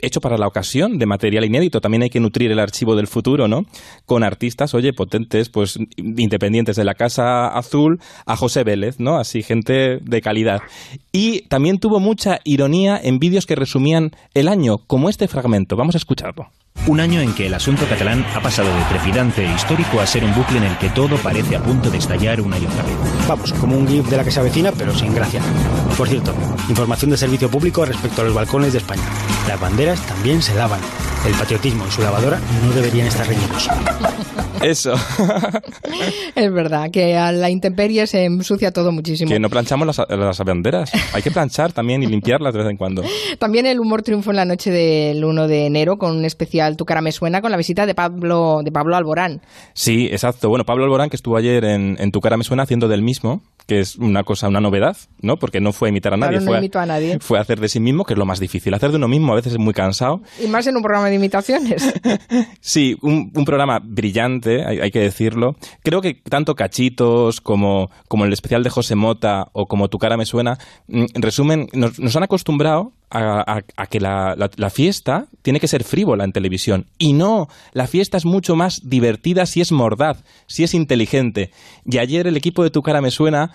hecho 0.00 0.20
para 0.20 0.38
la 0.38 0.46
ocasión 0.46 0.98
de 0.98 1.06
material 1.06 1.44
inédito. 1.44 1.80
También 1.80 2.02
hay 2.02 2.10
que 2.10 2.20
nutrir 2.20 2.50
el 2.50 2.58
archivo 2.58 2.96
del 2.96 3.06
futuro, 3.06 3.48
¿no? 3.48 3.66
Con 4.06 4.24
artistas, 4.24 4.74
oye, 4.74 4.92
potentes, 4.92 5.48
pues 5.48 5.78
independientes 5.96 6.76
de 6.76 6.84
la 6.84 6.94
Casa 6.94 7.48
Azul 7.48 8.00
a 8.26 8.36
José 8.36 8.64
Vélez, 8.64 8.98
¿no? 8.98 9.18
Así, 9.18 9.42
gente 9.42 9.98
de 9.98 10.20
calidad. 10.20 10.60
Y 11.12 11.42
también 11.48 11.78
tuvo 11.78 12.00
mucha 12.00 12.40
ironía 12.44 13.00
en 13.02 13.18
vídeos 13.18 13.46
que 13.46 13.56
resumían 13.56 14.12
el 14.34 14.48
año, 14.48 14.78
como 14.78 15.08
este 15.08 15.28
fragmento. 15.28 15.76
Vamos 15.76 15.94
a 15.94 15.98
escucharlo. 15.98 16.48
Un 16.86 17.00
año 17.00 17.20
en 17.20 17.34
que 17.34 17.46
el 17.46 17.54
asunto 17.54 17.86
catalán 17.88 18.24
ha 18.34 18.40
pasado 18.40 18.74
de 18.74 18.82
trepidante 18.84 19.44
e 19.44 19.54
histórico 19.54 20.00
a 20.00 20.06
ser 20.06 20.24
un 20.24 20.34
bucle 20.34 20.58
en 20.58 20.64
el 20.64 20.78
que 20.78 20.88
todo 20.90 21.16
parece 21.18 21.56
a 21.56 21.62
punto 21.62 21.90
de 21.90 21.98
estallar 21.98 22.40
una 22.40 22.58
y 22.58 22.64
otra 22.64 22.82
vez. 22.82 22.96
Vamos, 23.26 23.52
como 23.54 23.76
un 23.76 23.86
GIF 23.86 24.08
de 24.08 24.16
la 24.16 24.24
que 24.24 24.30
se 24.30 24.40
avecina, 24.40 24.72
pero 24.72 24.94
sin 24.94 25.14
gracia. 25.14 25.42
Por 25.96 26.08
cierto, 26.08 26.34
información 26.68 27.10
de 27.10 27.18
servicio 27.18 27.50
público 27.50 27.84
respecto 27.84 28.22
a 28.22 28.24
los 28.24 28.34
balcones 28.34 28.72
de 28.72 28.78
España. 28.78 29.02
Las 29.46 29.60
banderas 29.60 30.00
también 30.06 30.40
se 30.40 30.54
lavan. 30.54 30.80
El 31.26 31.34
patriotismo 31.34 31.84
y 31.86 31.90
su 31.90 32.00
lavadora 32.00 32.40
no 32.64 32.72
deberían 32.72 33.08
estar 33.08 33.26
reñidos. 33.26 33.68
Eso. 34.62 34.94
Es 36.34 36.52
verdad 36.52 36.90
que 36.90 37.16
a 37.16 37.32
la 37.32 37.50
intemperie 37.50 38.06
se 38.06 38.24
ensucia 38.24 38.70
todo 38.72 38.92
muchísimo. 38.92 39.30
que 39.30 39.40
no 39.40 39.50
planchamos 39.50 39.86
las, 39.86 40.08
las 40.08 40.38
banderas. 40.38 40.90
Hay 41.12 41.22
que 41.22 41.30
planchar 41.30 41.72
también 41.72 42.02
y 42.02 42.06
limpiarlas 42.06 42.52
de 42.52 42.60
vez 42.60 42.70
en 42.70 42.76
cuando. 42.76 43.02
También 43.38 43.66
el 43.66 43.80
humor 43.80 44.02
triunfó 44.02 44.30
en 44.30 44.36
la 44.36 44.44
noche 44.44 44.70
del 44.70 45.24
1 45.24 45.48
de 45.48 45.66
enero 45.66 45.98
con 45.98 46.16
un 46.16 46.24
especial 46.24 46.76
Tu 46.76 46.84
cara 46.84 47.00
me 47.00 47.12
suena 47.12 47.40
con 47.40 47.50
la 47.50 47.56
visita 47.56 47.86
de 47.86 47.94
Pablo, 47.94 48.60
de 48.62 48.70
Pablo 48.72 48.96
Alborán. 48.96 49.40
Sí, 49.74 50.06
exacto. 50.10 50.48
Bueno, 50.48 50.64
Pablo 50.64 50.84
Alborán, 50.84 51.10
que 51.10 51.16
estuvo 51.16 51.36
ayer 51.36 51.64
en, 51.64 51.96
en 51.98 52.12
Tu 52.12 52.20
cara 52.20 52.36
me 52.36 52.44
suena 52.44 52.62
haciendo 52.62 52.88
del 52.88 53.02
mismo, 53.02 53.42
que 53.68 53.80
es 53.80 53.96
una 53.96 54.24
cosa, 54.24 54.48
una 54.48 54.62
novedad, 54.62 54.96
¿no? 55.20 55.36
Porque 55.36 55.60
no 55.60 55.72
fue 55.72 55.88
a 55.88 55.90
imitar 55.90 56.14
a 56.14 56.16
nadie. 56.16 56.38
Claro, 56.38 56.44
no 56.46 56.50
fue, 56.52 56.58
imitó 56.58 56.80
a 56.80 56.86
nadie. 56.86 57.18
fue 57.20 57.38
hacer 57.38 57.60
de 57.60 57.68
sí 57.68 57.80
mismo, 57.80 58.04
que 58.04 58.14
es 58.14 58.18
lo 58.18 58.24
más 58.24 58.40
difícil. 58.40 58.72
Hacer 58.72 58.90
de 58.90 58.96
uno 58.96 59.08
mismo 59.08 59.32
a 59.34 59.36
veces 59.36 59.52
es 59.52 59.58
muy 59.58 59.74
cansado. 59.74 60.22
Y 60.42 60.46
más 60.46 60.66
en 60.66 60.76
un 60.76 60.82
programa 60.82 61.10
de 61.10 61.16
imitaciones. 61.16 61.94
Sí, 62.60 62.96
un, 63.02 63.30
un 63.34 63.44
programa 63.44 63.80
brillante, 63.82 64.64
hay, 64.64 64.80
hay 64.80 64.90
que 64.90 65.00
decirlo. 65.00 65.56
Creo 65.82 66.00
que 66.00 66.14
tanto 66.14 66.54
Cachitos 66.54 67.40
como, 67.40 67.90
como 68.08 68.24
el 68.24 68.32
especial 68.32 68.62
de 68.62 68.70
José 68.70 68.94
Mota 68.94 69.48
o 69.52 69.66
como 69.66 69.88
Tu 69.88 69.98
cara 69.98 70.16
me 70.16 70.24
suena, 70.24 70.58
mm, 70.86 71.04
resumen, 71.14 71.68
nos, 71.72 71.98
nos 71.98 72.16
han 72.16 72.22
acostumbrado 72.22 72.92
a, 73.10 73.62
que 73.90 74.00
la, 74.00 74.34
la- 74.36 74.50
la 74.56 74.70
fiesta 74.70 75.26
tiene 75.42 75.60
que 75.60 75.68
ser 75.68 75.84
frívola 75.84 76.24
en 76.24 76.32
televisión. 76.32 76.86
Y 76.98 77.12
no, 77.14 77.48
la 77.72 77.86
fiesta 77.86 78.16
es 78.16 78.24
mucho 78.24 78.56
más 78.56 78.88
divertida 78.88 79.46
si 79.46 79.60
es 79.60 79.72
mordaz, 79.72 80.22
si 80.46 80.64
es 80.64 80.74
inteligente. 80.74 81.50
Y 81.84 81.98
ayer 81.98 82.26
el 82.26 82.36
equipo 82.36 82.62
de 82.62 82.70
Tu 82.70 82.82
cara 82.82 83.00
me 83.00 83.10
suena 83.10 83.50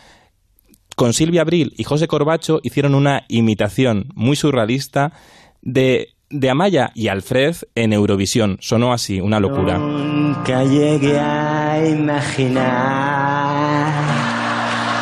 con 0.95 1.13
Silvia 1.13 1.41
Abril 1.41 1.73
y 1.77 1.83
José 1.83 2.07
Corbacho 2.07 2.59
hicieron 2.63 2.95
una 2.95 3.23
imitación 3.27 4.09
muy 4.15 4.35
surrealista 4.35 5.13
de, 5.61 6.09
de 6.29 6.49
Amaya 6.49 6.91
y 6.93 7.07
Alfred 7.07 7.55
en 7.75 7.93
Eurovisión. 7.93 8.57
Sonó 8.61 8.93
así, 8.93 9.19
una 9.21 9.39
locura. 9.39 9.77
Nunca 9.79 10.63
llegué 10.63 11.19
a 11.19 11.87
imaginar 11.87 13.93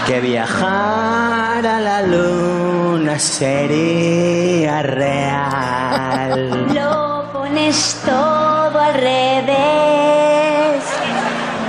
que 0.08 0.22
viajar 0.22 1.65
a 1.65 1.79
la 1.81 2.01
sería 3.20 4.82
real. 4.84 6.68
Lo 6.74 7.25
pones 7.32 8.01
todo 8.06 8.80
al 8.80 8.94
revés. 8.94 10.84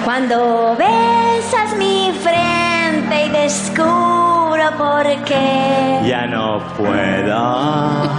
Cuando 0.04 0.76
besas 0.76 1.76
mi 1.76 2.12
frente 2.22 3.26
y 3.26 3.28
descubro 3.30 4.70
por 4.78 5.06
qué. 5.24 6.00
Ya 6.04 6.26
no 6.26 6.60
puedo 6.76 8.10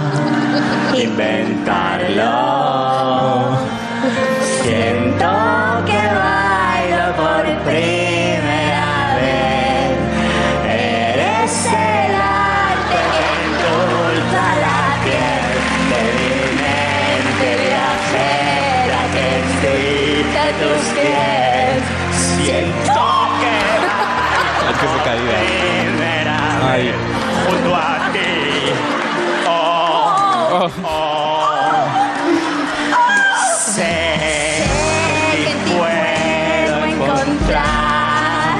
inventarlo. 0.94 2.24
Ay. 26.66 26.92
junto 27.46 27.74
a 27.76 28.10
ti. 28.12 28.72
Oh, 29.46 30.48
Oh. 30.50 30.70
oh. 30.84 31.84
Sé 33.74 34.64
que 35.32 35.52
puedo 35.72 36.84
encontrar 36.86 38.56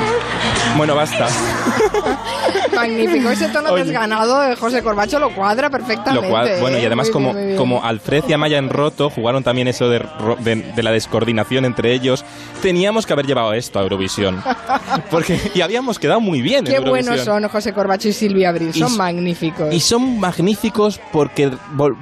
Bueno, 0.76 0.94
basta. 0.96 1.26
Magnífico. 2.74 3.30
Ese 3.30 3.48
tono 3.48 3.70
Oye. 3.70 3.84
desganado 3.84 4.40
de 4.40 4.56
José 4.56 4.82
Corbacho 4.82 5.18
lo 5.18 5.34
cuadra 5.34 5.68
Lo 5.68 5.72
perfectamente. 5.72 6.28
cual, 6.28 6.50
bueno, 6.60 6.78
y 6.78 6.82
¿eh? 6.82 6.86
además 6.86 7.10
como, 7.10 7.32
bien, 7.34 7.56
como 7.56 7.82
Alfred 7.84 8.24
y 8.28 8.32
Amaya 8.32 8.58
en 8.58 8.68
roto 8.70 9.10
jugaron 9.10 9.42
también 9.44 9.68
eso 9.68 9.88
de, 9.88 10.04
de, 10.40 10.56
de 10.56 10.82
la 10.82 10.90
descoordinación 10.92 11.64
entre 11.64 11.92
ellos, 11.92 12.24
teníamos 12.62 13.06
que 13.06 13.12
haber 13.12 13.26
llevado 13.26 13.52
esto 13.54 13.78
a 13.78 13.82
Eurovisión. 13.82 14.42
Porque, 15.10 15.38
y 15.54 15.60
habíamos 15.60 15.98
quedado 15.98 16.20
muy 16.20 16.40
bien 16.42 16.64
Qué 16.64 16.76
en 16.76 16.84
buenos 16.84 17.20
son 17.20 17.46
José 17.48 17.72
Corbacho 17.72 18.08
y 18.08 18.12
Silvia 18.12 18.50
Abril. 18.50 18.70
Y 18.74 18.78
Son 18.78 18.88
s- 18.88 18.96
magníficos. 18.98 19.72
Y 19.74 19.80
son 19.80 20.18
magníficos 20.18 21.00
porque, 21.12 21.50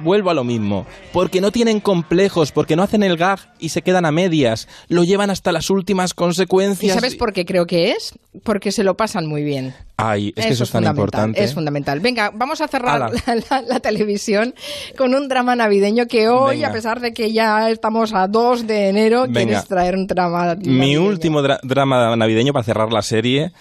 vuelvo 0.01 0.29
a 0.29 0.33
lo 0.33 0.43
mismo, 0.43 0.85
porque 1.11 1.41
no 1.41 1.51
tienen 1.51 1.79
complejos, 1.79 2.51
porque 2.51 2.75
no 2.75 2.83
hacen 2.83 3.03
el 3.03 3.17
gag 3.17 3.39
y 3.59 3.69
se 3.69 3.81
quedan 3.81 4.05
a 4.05 4.11
medias, 4.11 4.67
lo 4.89 5.03
llevan 5.03 5.29
hasta 5.29 5.51
las 5.51 5.69
últimas 5.69 6.11
¿Y 6.11 6.15
consecuencias. 6.15 6.93
sabes 6.95 7.15
por 7.15 7.33
qué 7.33 7.45
creo 7.45 7.65
que 7.65 7.91
es? 7.91 8.13
Porque 8.43 8.71
se 8.71 8.83
lo 8.83 8.95
pasan 8.95 9.25
muy 9.27 9.43
bien. 9.43 9.73
Ay, 9.97 10.33
es 10.35 10.45
que 10.47 10.55
eso 10.63 10.69
es 10.69 10.71
tan 10.71 10.83
fundamental, 10.83 11.03
importante. 11.03 11.43
Es 11.43 11.53
fundamental. 11.53 11.99
Venga, 11.99 12.31
vamos 12.33 12.61
a 12.61 12.67
cerrar 12.67 12.99
la, 12.99 13.09
la- 13.49 13.61
la 13.61 13.79
televisión 13.79 14.53
con 14.97 15.13
un 15.13 15.27
drama 15.27 15.55
navideño 15.55 16.07
que 16.07 16.29
hoy, 16.29 16.57
Venga. 16.57 16.69
a 16.69 16.71
pesar 16.71 16.99
de 16.99 17.13
que 17.13 17.31
ya 17.31 17.69
estamos 17.69 18.13
a 18.13 18.27
2 18.27 18.67
de 18.67 18.89
enero, 18.89 19.23
Venga. 19.27 19.33
quieres 19.43 19.65
traer 19.65 19.95
un 19.95 20.07
drama 20.07 20.55
Mi 20.63 20.97
último 20.97 21.41
dra- 21.41 21.59
drama 21.63 22.15
navideño 22.15 22.53
para 22.53 22.63
cerrar 22.63 22.91
la 22.91 23.01
serie 23.01 23.51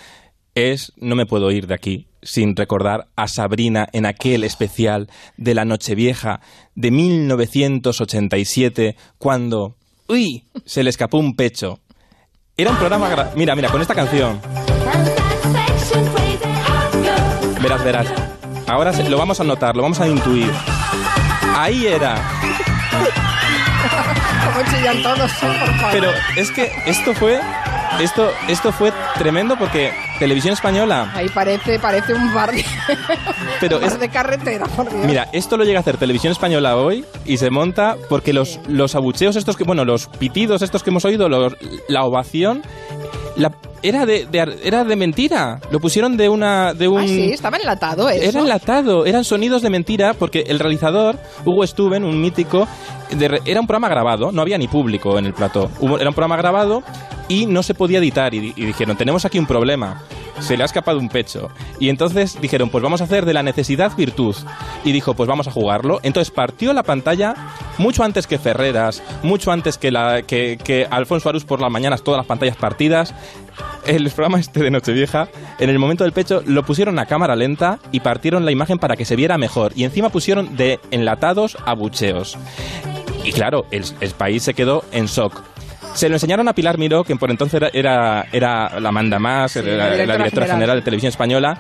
es 0.55 0.93
No 0.97 1.17
me 1.17 1.27
puedo 1.27 1.51
ir 1.51 1.67
de 1.67 1.75
aquí 1.75 2.07
sin 2.25 2.55
recordar 2.55 3.09
a 3.17 3.27
Sabrina 3.27 3.89
en 3.93 4.07
aquel 4.07 4.45
especial 4.45 5.09
de 5.37 5.55
la 5.55 5.65
Nochevieja 5.65 6.41
de 6.77 6.93
1987 6.93 8.97
cuando, 9.19 9.77
uy, 10.09 10.45
se 10.65 10.83
le 10.85 10.91
escapó 10.91 11.19
un 11.19 11.35
pecho. 11.37 11.81
Era 12.57 12.71
un 12.71 12.77
programa... 12.77 13.11
gra- 13.11 13.31
Mira, 13.35 13.57
mira, 13.57 13.71
con 13.71 13.81
esta 13.81 13.95
canción. 13.95 14.41
Verás, 17.63 17.85
verás. 17.85 18.07
Ahora 18.67 18.93
se- 18.93 19.09
lo 19.09 19.19
vamos 19.19 19.41
a 19.41 19.45
notar, 19.45 19.77
lo 19.77 19.83
vamos 19.83 20.01
a 20.01 20.09
intuir. 20.09 20.51
Ahí 21.57 21.87
era. 21.87 22.17
Como 24.45 24.71
chillan 24.71 25.03
todos. 25.03 25.31
Pero 25.93 26.11
es 26.37 26.51
que 26.51 26.71
esto 26.87 27.15
fue 27.15 27.41
esto 28.01 28.31
esto 28.49 28.73
fue 28.73 28.93
tremendo 29.19 29.57
porque 29.59 29.93
Televisión 30.19 30.55
Española, 30.55 31.11
Ahí 31.15 31.29
parece, 31.29 31.79
parece 31.79 32.15
un 32.15 32.33
bar 32.33 32.51
de, 32.53 32.65
pero 33.61 33.77
un 33.79 33.83
bar 33.83 33.93
es 33.93 34.01
de 34.01 34.09
carretera, 34.09 34.67
por 34.67 34.89
Dios. 34.91 35.05
Mira, 35.05 35.29
esto 35.33 35.57
lo 35.57 35.65
llega 35.65 35.79
a 35.79 35.83
hacer 35.83 35.99
Televisión 35.99 36.33
Española 36.33 36.77
hoy 36.77 37.05
y 37.27 37.37
se 37.37 37.51
monta 37.51 37.97
porque 38.09 38.33
los, 38.33 38.61
los 38.67 38.95
abucheos 38.95 39.37
estos 39.37 39.57
que, 39.57 39.65
bueno, 39.65 39.85
los 39.85 40.07
pitidos 40.07 40.63
estos 40.63 40.83
que 40.83 40.91
hemos 40.91 41.05
oído, 41.05 41.29
los- 41.29 41.55
la 41.89 42.05
ovación, 42.05 42.63
la- 43.37 43.53
era, 43.83 44.07
de, 44.07 44.27
de- 44.27 44.59
era 44.63 44.85
de 44.85 44.97
mentira. 44.97 45.61
Lo 45.71 45.81
pusieron 45.81 46.17
de 46.17 46.29
una... 46.29 46.73
De 46.75 46.87
un, 46.89 47.01
Ah, 47.03 47.07
sí, 47.07 47.31
estaba 47.33 47.57
enlatado 47.57 48.09
eso. 48.09 48.29
Era 48.29 48.41
enlatado, 48.41 49.07
eran 49.07 49.25
sonidos 49.25 49.63
de 49.63 49.71
mentira 49.71 50.15
porque 50.15 50.45
el 50.49 50.59
realizador, 50.59 51.19
Hugo 51.45 51.67
Stuben, 51.67 52.05
un 52.05 52.21
mítico, 52.21 52.69
de 53.17 53.41
era 53.45 53.61
un 53.61 53.67
programa 53.67 53.89
grabado, 53.89 54.33
no 54.33 54.43
había 54.43 54.59
ni 54.59 54.69
público 54.69 55.19
en 55.19 55.27
el 55.27 55.33
plató. 55.35 55.71
Hubo- 55.81 55.99
era 55.99 56.09
un 56.11 56.15
programa 56.15 56.37
grabado 56.37 56.83
y 57.29 57.47
no 57.47 57.63
se 57.63 57.75
podía 57.75 57.99
editar 57.99 58.35
y, 58.35 58.53
y 58.57 58.65
dijeron, 58.67 58.97
tenemos 58.97 59.25
aquí 59.25 59.39
un 59.39 59.47
problema, 59.47 60.03
se 60.41 60.57
le 60.57 60.63
ha 60.65 60.67
escapado 60.67 60.99
un 60.99 61.09
pecho. 61.09 61.51
Y 61.79 61.89
entonces 61.89 62.39
dijeron, 62.41 62.69
pues 62.71 62.83
vamos 62.83 63.01
a 63.01 63.05
hacer 63.05 63.25
de 63.25 63.33
la 63.35 63.43
necesidad 63.43 63.95
virtud. 63.97 64.35
Y 64.85 64.93
dijo, 64.93 65.15
pues 65.15 65.29
vamos 65.29 65.47
a 65.47 65.51
jugarlo. 65.53 66.01
Entonces 66.03 66.33
partió 66.33 66.73
la 66.73 66.83
pantalla 66.83 67.35
mucho 67.79 68.03
antes 68.03 68.27
que 68.27 68.39
Ferreras, 68.39 69.03
mucho 69.23 69.53
antes 69.53 69.79
que, 69.79 69.91
la, 69.93 70.23
que, 70.23 70.59
que 70.63 70.87
Alfonso 70.91 71.29
Arús 71.29 71.45
por 71.45 71.61
las 71.61 71.71
mañanas, 71.71 72.03
todas 72.03 72.19
las 72.19 72.27
pantallas 72.27 72.57
partidas. 72.57 73.15
El 73.87 74.09
programa 74.11 74.39
este 74.41 74.61
de 74.61 74.71
Nochevieja, 74.71 75.29
en 75.59 75.69
el 75.69 75.79
momento 75.79 76.05
del 76.05 76.13
pecho, 76.13 76.43
lo 76.47 76.65
pusieron 76.65 76.99
a 76.99 77.07
cámara 77.07 77.37
lenta 77.37 77.79
y 77.93 78.01
partieron 78.01 78.45
la 78.45 78.51
imagen 78.53 78.79
para 78.79 78.97
que 78.97 79.05
se 79.05 79.15
viera 79.17 79.39
mejor. 79.39 79.73
Y 79.77 79.85
encima 79.85 80.09
pusieron 80.09 80.57
de 80.57 80.81
enlatados 80.91 81.57
a 81.67 81.75
bucheos. 81.75 82.39
Y 83.25 83.33
claro, 83.33 83.67
el, 83.71 83.85
el 84.01 84.11
país 84.11 84.43
se 84.43 84.55
quedó 84.55 84.85
en 84.93 85.07
shock. 85.07 85.41
Se 85.95 86.09
lo 86.09 86.17
enseñaron 86.17 86.49
a 86.49 86.55
Pilar 86.55 86.79
Miró, 86.79 87.05
que 87.05 87.15
por 87.17 87.31
entonces 87.31 87.61
era, 87.61 87.71
era, 87.73 88.27
era 88.33 88.81
la 88.81 88.91
manda 88.93 89.19
más, 89.19 89.55
era 89.57 89.69
la 89.77 89.85
la, 89.91 89.91
directora 89.95 90.27
general. 90.27 90.51
general 90.51 90.77
de 90.79 90.83
Televisión 90.83 91.09
Española. 91.11 91.59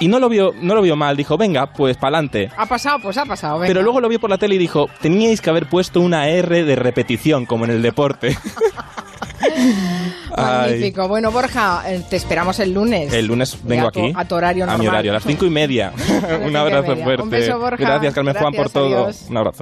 Y 0.00 0.08
no 0.08 0.18
lo 0.18 0.28
vio, 0.28 0.52
no 0.60 0.74
lo 0.74 0.82
vio 0.82 0.96
mal, 0.96 1.16
dijo, 1.16 1.36
venga, 1.38 1.66
pues 1.66 1.96
pa'lante. 1.96 2.50
Ha 2.56 2.66
pasado, 2.66 2.98
pues 3.00 3.16
ha 3.18 3.24
pasado. 3.24 3.60
venga. 3.60 3.68
Pero 3.68 3.82
luego 3.82 4.00
lo 4.00 4.08
vio 4.08 4.18
por 4.18 4.30
la 4.30 4.36
tele 4.38 4.56
y 4.56 4.58
dijo, 4.58 4.88
teníais 5.00 5.40
que 5.40 5.48
haber 5.50 5.68
puesto 5.68 6.00
una 6.00 6.28
R 6.28 6.64
de 6.64 6.74
repetición, 6.74 7.46
como 7.46 7.64
en 7.66 7.70
el 7.70 7.82
deporte. 7.82 8.36
Ay. 10.34 10.70
Magnífico. 10.70 11.08
Bueno, 11.08 11.30
Borja, 11.30 11.82
eh, 11.86 12.02
te 12.08 12.16
esperamos 12.16 12.58
el 12.60 12.72
lunes. 12.72 13.12
El 13.12 13.26
lunes 13.26 13.58
vengo 13.64 13.82
Ya 13.84 13.88
a 13.88 13.92
tu- 13.92 14.00
aquí. 14.00 14.12
a 14.16 14.24
tu 14.24 14.34
horario 14.34 14.64
A 14.64 14.66
mi 14.66 14.72
normal. 14.72 14.88
horario, 14.88 15.10
a 15.12 15.14
las 15.14 15.24
cinco 15.24 15.44
y 15.44 15.50
media. 15.50 15.92
Un 16.46 16.56
abrazo 16.56 16.96
fuerte. 16.96 17.22
Un 17.22 17.30
beso, 17.30 17.58
Borja. 17.58 17.76
Gracias, 17.76 18.14
Carmen 18.14 18.34
Juan, 18.34 18.52
por 18.54 18.70
todo. 18.70 19.04
adiós. 19.04 19.26
Un 19.28 19.36
abrazo. 19.36 19.58